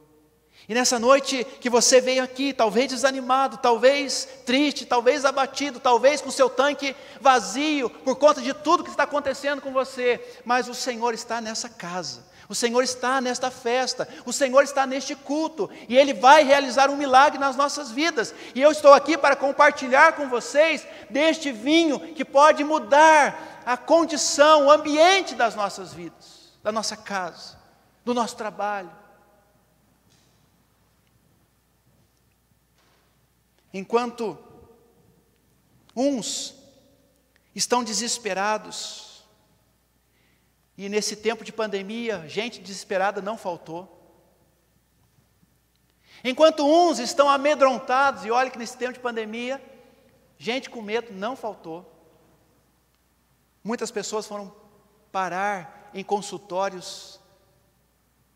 E 0.69 0.75
nessa 0.75 0.99
noite 0.99 1.45
que 1.61 1.71
você 1.71 2.01
veio 2.01 2.23
aqui, 2.23 2.53
talvez 2.53 2.89
desanimado, 2.89 3.59
talvez 3.59 4.29
triste, 4.45 4.85
talvez 4.85 5.25
abatido, 5.25 5.79
talvez 5.79 6.21
com 6.21 6.31
seu 6.31 6.51
tanque 6.51 6.97
vazio 7.21 7.89
por 7.89 8.17
conta 8.17 8.43
de 8.43 8.53
tudo 8.53 8.83
que 8.83 8.91
está 8.91 9.05
acontecendo 9.05 9.63
com 9.63 9.73
você, 9.73 10.21
mas 10.45 10.69
o 10.69 10.75
Senhor 10.75 11.15
está 11.15 11.41
nessa 11.41 11.69
casa. 11.69 12.25
O 12.49 12.55
Senhor 12.55 12.83
está 12.83 13.21
nesta 13.21 13.51
festa, 13.51 14.09
o 14.25 14.33
Senhor 14.33 14.63
está 14.63 14.87
neste 14.87 15.17
culto, 15.17 15.69
e 15.89 15.97
Ele 15.97 16.15
vai 16.15 16.45
realizar 16.45 16.89
um 16.91 16.97
milagre 16.97 17.39
nas 17.39 17.57
nossas 17.57 17.91
vidas. 17.91 18.33
E 18.55 18.63
eu 18.63 18.71
estou 18.71 18.93
aqui 18.93 19.19
para 19.19 19.35
compartilhar 19.35 20.13
com 20.13 20.29
vocês 20.29 20.87
deste 21.11 21.51
vinho 21.51 21.99
que 21.99 22.25
pode 22.25 22.63
mudar 22.63 23.63
a 23.67 23.77
condição, 23.77 24.67
o 24.67 24.71
ambiente 24.71 25.35
das 25.35 25.57
nossas 25.57 25.93
vidas 25.93 26.37
da 26.67 26.73
nossa 26.73 26.97
casa, 26.97 27.57
do 28.05 28.13
nosso 28.13 28.35
trabalho. 28.35 28.91
Enquanto 33.79 34.39
uns 35.95 36.55
estão 37.55 37.85
desesperados, 37.85 39.25
e 40.77 40.89
nesse 40.89 41.17
tempo 41.17 41.45
de 41.45 41.53
pandemia, 41.53 42.27
gente 42.29 42.61
desesperada 42.61 43.23
não 43.23 43.39
faltou. 43.39 43.93
Enquanto 46.23 46.67
uns 46.67 46.99
estão 46.99 47.29
amedrontados, 47.29 48.25
e 48.25 48.31
olha 48.31 48.51
que 48.51 48.59
nesse 48.59 48.77
tempo 48.77 48.95
de 48.95 49.01
pandemia, 49.01 49.63
gente 50.39 50.69
com 50.69 50.83
medo 50.83 51.13
não 51.13 51.37
faltou. 51.37 51.91
Muitas 53.63 53.91
pessoas 53.91 54.27
foram 54.27 54.55
parar 55.11 55.91
em 55.95 56.05
consultórios 56.05 57.21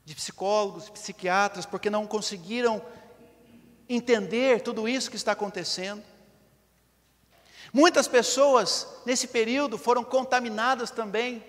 de 0.04 0.14
psicólogos, 0.14 0.88
psiquiatras, 0.88 1.66
porque 1.66 1.90
não 1.90 2.06
conseguiram 2.06 2.82
entender 3.90 4.62
tudo 4.62 4.88
isso 4.88 5.10
que 5.10 5.16
está 5.16 5.32
acontecendo. 5.32 6.02
Muitas 7.72 8.06
pessoas 8.06 8.86
nesse 9.04 9.26
período 9.26 9.76
foram 9.76 10.04
contaminadas 10.04 10.92
também, 10.92 11.44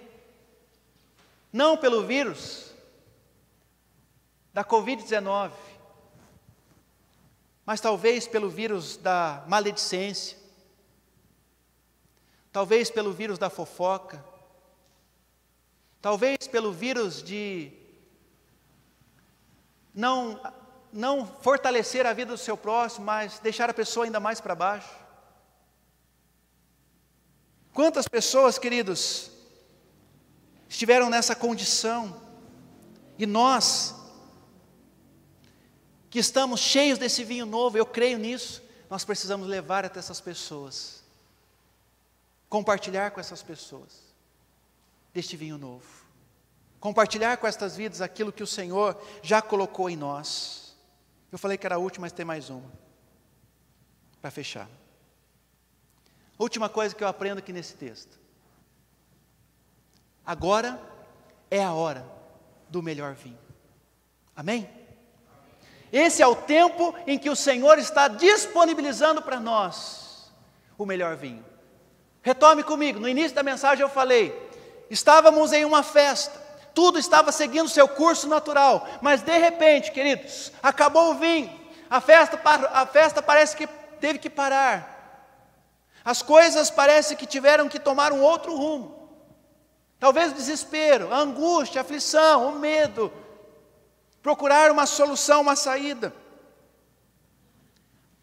não 1.53 1.77
pelo 1.77 2.03
vírus 2.03 2.71
da 4.51 4.65
Covid-19, 4.65 5.51
mas 7.63 7.79
talvez 7.79 8.27
pelo 8.27 8.49
vírus 8.49 8.97
da 8.97 9.43
maledicência, 9.47 10.37
talvez 12.51 12.89
pelo 12.89 13.13
vírus 13.13 13.37
da 13.37 13.51
fofoca, 13.51 14.23
talvez 16.01 16.47
pelo 16.47 16.71
vírus 16.71 17.21
de 17.21 17.71
não, 19.93 20.39
não 20.91 21.25
fortalecer 21.25 22.05
a 22.05 22.13
vida 22.13 22.33
do 22.33 22.37
seu 22.37 22.57
próximo, 22.57 23.05
mas 23.05 23.39
deixar 23.39 23.69
a 23.69 23.73
pessoa 23.73 24.05
ainda 24.05 24.19
mais 24.19 24.41
para 24.41 24.55
baixo. 24.55 24.89
Quantas 27.73 28.07
pessoas, 28.07 28.57
queridos, 28.57 29.31
estiveram 30.67 31.09
nessa 31.09 31.35
condição, 31.35 32.21
e 33.17 33.25
nós, 33.25 33.95
que 36.09 36.19
estamos 36.19 36.59
cheios 36.59 36.97
desse 36.97 37.23
vinho 37.23 37.45
novo, 37.45 37.77
eu 37.77 37.85
creio 37.85 38.17
nisso, 38.17 38.61
nós 38.89 39.05
precisamos 39.05 39.47
levar 39.47 39.85
até 39.85 39.99
essas 39.99 40.19
pessoas, 40.19 41.01
compartilhar 42.49 43.11
com 43.11 43.19
essas 43.19 43.41
pessoas 43.41 44.11
deste 45.13 45.37
vinho 45.37 45.57
novo, 45.57 45.85
compartilhar 46.79 47.37
com 47.37 47.47
estas 47.47 47.77
vidas 47.77 48.01
aquilo 48.01 48.33
que 48.33 48.43
o 48.43 48.47
Senhor 48.47 49.01
já 49.21 49.41
colocou 49.41 49.89
em 49.89 49.95
nós. 49.95 50.60
Eu 51.31 51.37
falei 51.37 51.57
que 51.57 51.65
era 51.65 51.75
a 51.75 51.79
última, 51.79 52.05
mas 52.05 52.11
tem 52.11 52.25
mais 52.25 52.49
uma, 52.49 52.69
para 54.21 54.29
fechar. 54.29 54.67
Última 56.37 56.67
coisa 56.67 56.93
que 56.93 57.03
eu 57.03 57.07
aprendo 57.07 57.37
aqui 57.37 57.53
nesse 57.53 57.75
texto. 57.75 58.19
Agora 60.25 60.81
é 61.49 61.63
a 61.63 61.73
hora 61.73 62.05
do 62.67 62.81
melhor 62.81 63.13
vinho. 63.13 63.37
Amém? 64.35 64.69
Esse 65.91 66.21
é 66.21 66.27
o 66.27 66.35
tempo 66.35 66.95
em 67.05 67.19
que 67.19 67.29
o 67.29 67.35
Senhor 67.35 67.77
está 67.77 68.07
disponibilizando 68.07 69.21
para 69.21 69.39
nós 69.39 70.31
o 70.77 70.85
melhor 70.85 71.15
vinho. 71.15 71.45
Retome 72.21 72.63
comigo, 72.63 72.99
no 72.99 73.09
início 73.09 73.35
da 73.35 73.43
mensagem 73.43 73.83
eu 73.83 73.89
falei: 73.89 74.33
estávamos 74.89 75.53
em 75.53 75.65
uma 75.65 75.83
festa, 75.83 76.40
tudo 76.73 76.97
estava 76.99 77.31
seguindo 77.31 77.69
seu 77.69 77.87
curso 77.87 78.27
natural, 78.27 78.87
mas 79.01 79.21
de 79.21 79.37
repente, 79.37 79.91
queridos, 79.91 80.51
acabou 80.61 81.11
o 81.11 81.15
vinho, 81.15 81.51
a 81.89 81.99
festa, 81.99 82.39
a 82.73 82.85
festa 82.85 83.21
parece 83.21 83.55
que 83.55 83.67
teve 83.99 84.19
que 84.19 84.29
parar, 84.29 84.91
as 86.03 86.21
coisas 86.21 86.69
parece 86.69 87.15
que 87.15 87.25
tiveram 87.25 87.69
que 87.69 87.79
tomar 87.79 88.11
um 88.11 88.21
outro 88.21 88.55
rumo. 88.55 88.99
Talvez 89.99 90.31
o 90.31 90.35
desespero, 90.35 91.13
a 91.13 91.17
angústia, 91.17 91.79
a 91.79 91.83
aflição, 91.83 92.49
o 92.49 92.59
medo, 92.59 93.13
procurar 94.23 94.71
uma 94.71 94.87
solução, 94.87 95.41
uma 95.41 95.55
saída. 95.55 96.11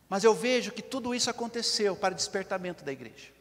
Mas 0.08 0.24
eu 0.24 0.34
vejo 0.34 0.72
que 0.72 0.82
tudo 0.82 1.14
isso 1.14 1.30
aconteceu 1.30 1.94
para 1.94 2.12
o 2.12 2.16
despertamento 2.16 2.82
da 2.82 2.90
igreja. 2.90 3.37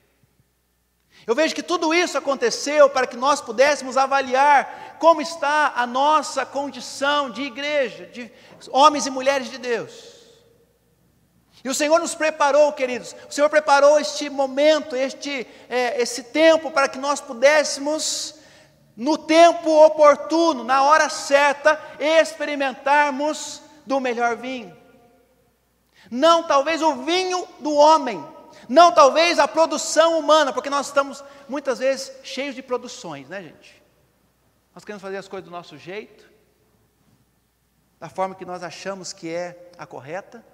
Eu 1.25 1.35
vejo 1.35 1.55
que 1.55 1.63
tudo 1.63 1.93
isso 1.93 2.17
aconteceu 2.17 2.89
para 2.89 3.07
que 3.07 3.17
nós 3.17 3.41
pudéssemos 3.41 3.97
avaliar 3.97 4.97
como 4.99 5.21
está 5.21 5.73
a 5.75 5.85
nossa 5.85 6.45
condição 6.45 7.29
de 7.29 7.41
igreja, 7.41 8.05
de 8.05 8.31
homens 8.69 9.05
e 9.05 9.09
mulheres 9.09 9.49
de 9.49 9.57
Deus. 9.57 10.17
E 11.63 11.69
o 11.69 11.73
Senhor 11.73 11.99
nos 11.99 12.15
preparou, 12.15 12.71
queridos, 12.71 13.15
o 13.29 13.33
Senhor 13.33 13.49
preparou 13.49 13.99
este 13.99 14.29
momento, 14.29 14.95
este, 14.95 15.45
é, 15.69 16.01
esse 16.01 16.23
tempo 16.23 16.71
para 16.71 16.87
que 16.87 16.97
nós 16.97 17.19
pudéssemos 17.19 18.35
no 18.95 19.17
tempo 19.17 19.69
oportuno, 19.85 20.63
na 20.63 20.83
hora 20.83 21.09
certa, 21.09 21.79
experimentarmos 21.99 23.61
do 23.85 23.99
melhor 23.99 24.35
vinho. 24.35 24.75
Não 26.09 26.43
talvez 26.43 26.81
o 26.81 26.95
vinho 27.03 27.47
do 27.59 27.73
homem, 27.73 28.25
não 28.67 28.91
talvez 28.93 29.39
a 29.39 29.47
produção 29.47 30.19
humana, 30.19 30.51
porque 30.51 30.69
nós 30.69 30.87
estamos 30.87 31.23
muitas 31.47 31.79
vezes 31.79 32.11
cheios 32.23 32.55
de 32.55 32.61
produções, 32.61 33.29
né, 33.29 33.41
gente? 33.41 33.81
Nós 34.73 34.83
queremos 34.83 35.01
fazer 35.01 35.17
as 35.17 35.27
coisas 35.27 35.45
do 35.45 35.51
nosso 35.51 35.77
jeito, 35.77 36.29
da 37.99 38.09
forma 38.09 38.35
que 38.35 38.45
nós 38.45 38.61
achamos 38.61 39.13
que 39.13 39.29
é 39.29 39.71
a 39.77 39.85
correta. 39.85 40.45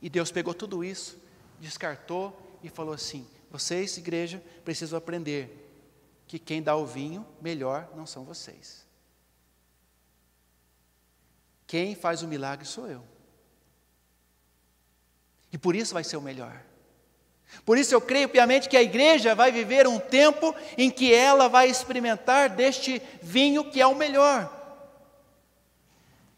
E 0.00 0.08
Deus 0.08 0.30
pegou 0.30 0.54
tudo 0.54 0.84
isso, 0.84 1.18
descartou 1.58 2.58
e 2.62 2.68
falou 2.68 2.94
assim: 2.94 3.26
vocês, 3.50 3.96
igreja, 3.96 4.42
precisam 4.64 4.96
aprender 4.96 5.68
que 6.26 6.38
quem 6.38 6.62
dá 6.62 6.76
o 6.76 6.86
vinho 6.86 7.26
melhor 7.40 7.88
não 7.96 8.06
são 8.06 8.24
vocês. 8.24 8.86
Quem 11.66 11.94
faz 11.94 12.22
o 12.22 12.28
milagre 12.28 12.64
sou 12.64 12.88
eu. 12.88 13.02
E 15.52 15.58
por 15.58 15.74
isso 15.74 15.94
vai 15.94 16.04
ser 16.04 16.16
o 16.16 16.22
melhor. 16.22 16.60
Por 17.64 17.76
isso 17.76 17.94
eu 17.94 18.00
creio 18.00 18.28
piamente 18.28 18.68
que 18.68 18.76
a 18.76 18.82
igreja 18.82 19.34
vai 19.34 19.50
viver 19.50 19.86
um 19.86 19.98
tempo 19.98 20.54
em 20.78 20.90
que 20.90 21.12
ela 21.12 21.48
vai 21.48 21.68
experimentar 21.68 22.48
deste 22.48 23.02
vinho 23.20 23.64
que 23.64 23.80
é 23.80 23.86
o 23.86 23.94
melhor. 23.94 24.56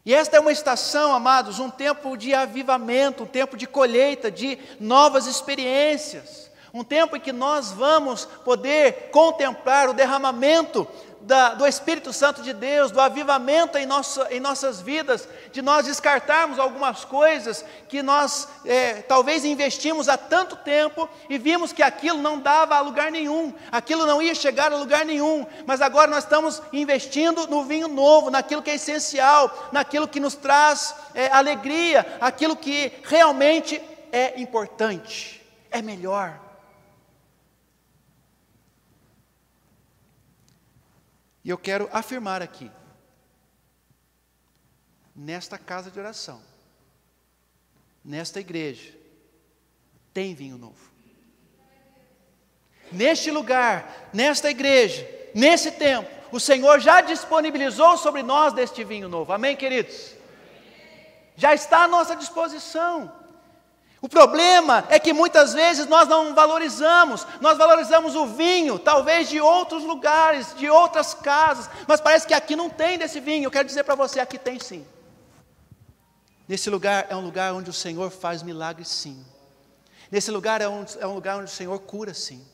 E 0.05 0.13
esta 0.13 0.35
é 0.35 0.39
uma 0.39 0.51
estação, 0.51 1.13
amados, 1.13 1.59
um 1.59 1.69
tempo 1.69 2.17
de 2.17 2.33
avivamento, 2.33 3.23
um 3.23 3.27
tempo 3.27 3.55
de 3.55 3.67
colheita, 3.67 4.29
de 4.29 4.57
novas 4.79 5.27
experiências 5.27 6.43
um 6.73 6.83
tempo 6.83 7.15
em 7.15 7.19
que 7.19 7.31
nós 7.31 7.71
vamos 7.71 8.25
poder 8.25 9.11
contemplar 9.11 9.87
o 9.87 9.93
derramamento 9.93 10.87
da, 11.23 11.53
do 11.53 11.65
Espírito 11.65 12.11
Santo 12.11 12.41
de 12.41 12.53
Deus, 12.53 12.91
do 12.91 12.99
avivamento 12.99 13.77
em, 13.77 13.85
nossa, 13.85 14.27
em 14.29 14.39
nossas 14.39 14.81
vidas, 14.81 15.27
de 15.51 15.61
nós 15.61 15.85
descartarmos 15.85 16.59
algumas 16.59 17.05
coisas 17.05 17.63
que 17.87 18.03
nós 18.03 18.47
é, 18.65 19.01
talvez 19.01 19.45
investimos 19.45 20.09
há 20.09 20.17
tanto 20.17 20.55
tempo 20.57 21.09
e 21.29 21.37
vimos 21.37 21.71
que 21.71 21.81
aquilo 21.81 22.21
não 22.21 22.39
dava 22.39 22.75
a 22.75 22.81
lugar 22.81 23.09
nenhum, 23.09 23.53
aquilo 23.71 24.05
não 24.05 24.21
ia 24.21 24.35
chegar 24.35 24.71
a 24.71 24.77
lugar 24.77 25.05
nenhum, 25.05 25.45
mas 25.65 25.81
agora 25.81 26.11
nós 26.11 26.25
estamos 26.25 26.61
investindo 26.73 27.47
no 27.47 27.63
vinho 27.63 27.87
novo, 27.87 28.29
naquilo 28.29 28.61
que 28.61 28.71
é 28.71 28.75
essencial, 28.75 29.69
naquilo 29.71 30.07
que 30.07 30.19
nos 30.19 30.35
traz 30.35 30.93
é, 31.15 31.27
alegria, 31.31 32.05
aquilo 32.19 32.55
que 32.55 32.91
realmente 33.03 33.81
é 34.11 34.39
importante, 34.41 35.41
é 35.71 35.81
melhor. 35.81 36.52
E 41.43 41.49
eu 41.49 41.57
quero 41.57 41.89
afirmar 41.91 42.41
aqui, 42.41 42.71
nesta 45.15 45.57
casa 45.57 45.91
de 45.91 45.99
oração, 45.99 46.41
nesta 48.03 48.39
igreja, 48.39 48.93
tem 50.13 50.33
vinho 50.33 50.57
novo. 50.57 50.91
Neste 52.91 53.31
lugar, 53.31 54.09
nesta 54.13 54.49
igreja, 54.49 55.07
nesse 55.33 55.71
tempo, 55.71 56.09
o 56.31 56.39
Senhor 56.39 56.79
já 56.79 57.01
disponibilizou 57.01 57.97
sobre 57.97 58.23
nós 58.23 58.53
deste 58.53 58.83
vinho 58.83 59.09
novo. 59.09 59.33
Amém, 59.33 59.55
queridos? 59.55 60.15
Já 61.35 61.53
está 61.53 61.83
à 61.83 61.87
nossa 61.87 62.15
disposição. 62.15 63.22
O 64.03 64.09
problema 64.09 64.83
é 64.89 64.99
que 64.99 65.13
muitas 65.13 65.53
vezes 65.53 65.87
nós 65.87 66.09
não 66.09 66.35
valorizamos, 66.35 67.25
nós 67.39 67.57
valorizamos 67.57 68.17
o 68.17 68.25
vinho, 68.25 68.77
talvez 68.77 69.29
de 69.29 69.39
outros 69.39 69.85
lugares, 69.85 70.53
de 70.55 70.69
outras 70.69 71.13
casas, 71.13 71.69
mas 71.87 72.01
parece 72.01 72.27
que 72.27 72.33
aqui 72.33 72.53
não 72.53 72.69
tem 72.69 72.97
desse 72.97 73.21
vinho. 73.21 73.45
Eu 73.45 73.51
quero 73.51 73.65
dizer 73.65 73.85
para 73.85 73.95
você, 73.95 74.19
aqui 74.19 74.37
tem 74.37 74.59
sim. 74.59 74.85
Nesse 76.49 76.69
lugar 76.69 77.07
é 77.09 77.15
um 77.15 77.21
lugar 77.21 77.53
onde 77.53 77.69
o 77.69 77.73
Senhor 77.73 78.11
faz 78.11 78.43
milagres, 78.43 78.89
sim. 78.89 79.25
Nesse 80.11 80.31
lugar 80.31 80.59
é 80.59 80.67
um, 80.67 80.83
é 80.99 81.07
um 81.07 81.15
lugar 81.15 81.37
onde 81.37 81.49
o 81.49 81.55
Senhor 81.55 81.79
cura, 81.79 82.13
sim. 82.13 82.45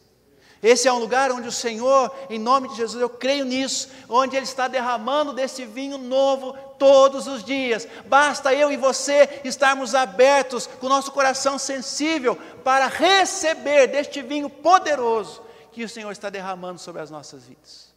Esse 0.61 0.87
é 0.87 0.93
um 0.93 0.99
lugar 0.99 1.31
onde 1.31 1.47
o 1.47 1.51
Senhor, 1.51 2.15
em 2.29 2.37
nome 2.37 2.69
de 2.69 2.75
Jesus, 2.75 3.01
eu 3.01 3.09
creio 3.09 3.43
nisso, 3.43 3.89
onde 4.07 4.35
Ele 4.35 4.45
está 4.45 4.67
derramando 4.67 5.33
desse 5.33 5.65
vinho 5.65 5.97
novo 5.97 6.55
todos 6.79 7.27
os 7.27 7.43
dias. 7.43 7.87
Basta 8.07 8.53
eu 8.53 8.71
e 8.71 8.77
você 8.77 9.41
estarmos 9.43 9.93
abertos, 9.93 10.65
com 10.65 10.87
o 10.87 10.89
nosso 10.89 11.11
coração 11.11 11.59
sensível, 11.59 12.35
para 12.63 12.87
receber 12.87 13.87
deste 13.87 14.21
vinho 14.21 14.49
poderoso 14.49 15.43
que 15.71 15.83
o 15.83 15.89
Senhor 15.89 16.11
está 16.11 16.29
derramando 16.29 16.79
sobre 16.79 17.01
as 17.01 17.11
nossas 17.11 17.45
vidas. 17.45 17.93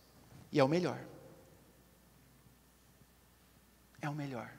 E 0.50 0.60
é 0.60 0.64
o 0.64 0.68
melhor. 0.68 0.98
É 4.02 4.08
o 4.10 4.14
melhor. 4.14 4.50